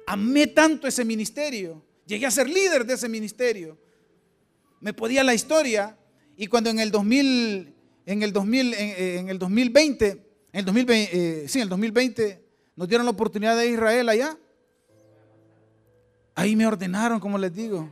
Amé 0.05 0.47
tanto 0.47 0.85
ese 0.85 1.03
ministerio. 1.03 1.81
Llegué 2.05 2.25
a 2.25 2.31
ser 2.31 2.47
líder 2.49 2.85
de 2.85 2.93
ese 2.93 3.09
ministerio 3.09 3.77
me 4.79 4.93
podía 4.93 5.23
la 5.23 5.33
historia 5.33 5.97
y 6.35 6.47
cuando 6.47 6.69
en 6.69 6.79
el 6.79 6.91
2000, 6.91 7.73
en 8.07 8.23
el 8.23 8.31
2000, 8.31 8.73
en, 8.73 9.29
el 9.29 9.37
2020, 9.37 10.07
en 10.07 10.59
el 10.59 10.65
2020, 10.65 11.43
eh, 11.43 11.47
sí, 11.49 11.59
en 11.59 11.63
el 11.63 11.69
2020 11.69 12.41
nos 12.77 12.87
dieron 12.87 13.05
la 13.05 13.11
oportunidad 13.11 13.57
de 13.57 13.67
Israel 13.67 14.07
allá. 14.07 14.37
Ahí 16.33 16.55
me 16.55 16.65
ordenaron, 16.65 17.19
como 17.19 17.37
les 17.37 17.53
digo. 17.53 17.89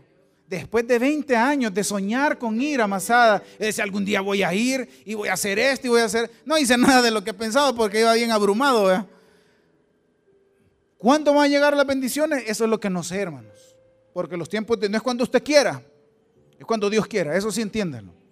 Después 0.47 0.87
de 0.87 0.99
20 0.99 1.35
años 1.35 1.73
de 1.73 1.83
soñar 1.83 2.37
con 2.37 2.61
ir 2.61 2.79
a 2.79 2.87
Masada, 2.87 3.43
decía 3.59 3.83
algún 3.83 4.05
día 4.05 4.21
voy 4.21 4.41
a 4.41 4.53
ir 4.53 4.87
y 5.03 5.15
voy 5.15 5.27
a 5.27 5.33
hacer 5.33 5.59
esto 5.59 5.87
y 5.87 5.89
voy 5.89 6.01
a 6.01 6.05
hacer. 6.05 6.31
No 6.45 6.57
hice 6.57 6.77
nada 6.77 7.01
de 7.01 7.11
lo 7.11 7.21
que 7.21 7.33
pensaba 7.33 7.75
porque 7.75 7.99
iba 7.99 8.13
bien 8.13 8.31
abrumado. 8.31 9.05
¿Cuándo 10.97 11.33
van 11.33 11.43
a 11.43 11.47
llegar 11.49 11.75
las 11.75 11.85
bendiciones? 11.85 12.45
Eso 12.47 12.63
es 12.63 12.69
lo 12.69 12.79
que 12.79 12.89
no 12.89 13.03
sé, 13.03 13.19
hermanos. 13.19 13.75
Porque 14.13 14.37
los 14.37 14.47
tiempos 14.47 14.79
no 14.89 14.95
es 14.95 15.03
cuando 15.03 15.25
usted 15.25 15.43
quiera. 15.43 15.83
Es 16.57 16.65
cuando 16.65 16.89
Dios 16.89 17.05
quiera, 17.05 17.35
eso 17.35 17.51
sí 17.51 17.61
entiéndanlo. 17.61 18.24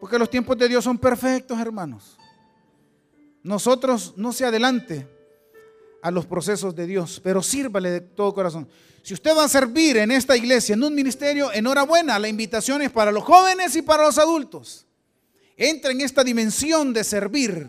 Porque 0.00 0.18
los 0.18 0.30
tiempos 0.30 0.56
de 0.56 0.68
Dios 0.68 0.82
son 0.82 0.98
perfectos, 0.98 1.58
hermanos. 1.60 2.16
Nosotros 3.42 4.14
no 4.16 4.32
se 4.32 4.44
adelante 4.44 5.06
a 6.02 6.10
los 6.10 6.26
procesos 6.26 6.74
de 6.74 6.86
Dios, 6.86 7.20
pero 7.22 7.42
sírvale 7.42 7.90
de 7.90 8.00
todo 8.00 8.32
corazón. 8.34 8.68
Si 9.02 9.14
usted 9.14 9.36
va 9.36 9.44
a 9.44 9.48
servir 9.48 9.98
en 9.98 10.10
esta 10.10 10.36
iglesia, 10.36 10.74
en 10.74 10.82
un 10.82 10.94
ministerio, 10.94 11.52
enhorabuena, 11.52 12.18
la 12.18 12.28
invitación 12.28 12.82
es 12.82 12.90
para 12.90 13.12
los 13.12 13.24
jóvenes 13.24 13.76
y 13.76 13.82
para 13.82 14.04
los 14.04 14.18
adultos. 14.18 14.86
Entra 15.56 15.90
en 15.90 16.00
esta 16.00 16.24
dimensión 16.24 16.92
de 16.92 17.04
servir. 17.04 17.68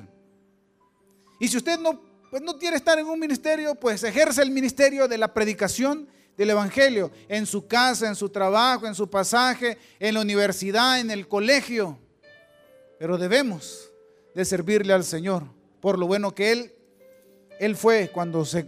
Y 1.40 1.48
si 1.48 1.58
usted 1.58 1.80
no, 1.80 2.02
pues 2.30 2.42
no 2.42 2.58
quiere 2.58 2.78
estar 2.78 2.98
en 3.00 3.08
un 3.08 3.20
ministerio, 3.20 3.76
pues 3.76 4.04
ejerce 4.04 4.42
el 4.42 4.52
ministerio 4.52 5.08
de 5.08 5.18
la 5.18 5.34
predicación 5.34 6.08
del 6.38 6.52
Evangelio, 6.52 7.12
en 7.28 7.46
su 7.46 7.68
casa, 7.68 8.08
en 8.08 8.16
su 8.16 8.30
trabajo, 8.30 8.88
en 8.88 8.96
su 8.96 9.10
pasaje, 9.10 9.78
en 10.00 10.14
la 10.14 10.22
universidad, 10.22 11.00
en 11.00 11.12
el 11.12 11.28
colegio. 11.28 11.98
Pero 13.02 13.18
debemos 13.18 13.92
de 14.36 14.46
servirle 14.46 14.94
al 14.94 15.04
Señor 15.04 15.46
por 15.80 15.98
lo 15.98 16.06
bueno 16.06 16.36
que 16.36 16.52
Él, 16.52 16.76
Él 17.60 17.76
fue 17.76 18.12
cuando 18.14 18.46
se 18.46 18.68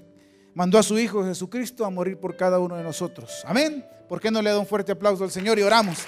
mandó 0.56 0.80
a 0.80 0.82
su 0.82 0.98
Hijo 0.98 1.24
Jesucristo 1.24 1.86
a 1.86 1.92
morir 1.92 2.18
por 2.18 2.36
cada 2.36 2.58
uno 2.58 2.76
de 2.76 2.82
nosotros. 2.82 3.44
Amén. 3.46 3.86
¿Por 4.10 4.20
qué 4.20 4.32
no 4.32 4.42
le 4.42 4.50
da 4.50 4.58
un 4.58 4.66
fuerte 4.66 4.92
aplauso 4.92 5.24
al 5.24 5.30
Señor 5.30 5.60
y 5.60 5.62
oramos? 5.62 6.00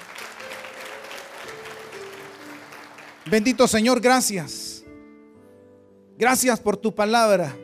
Bendito 3.30 3.68
Señor, 3.68 4.00
gracias. 4.00 4.82
Gracias 6.18 6.58
por 6.58 6.76
tu 6.76 6.92
palabra. 6.92 7.56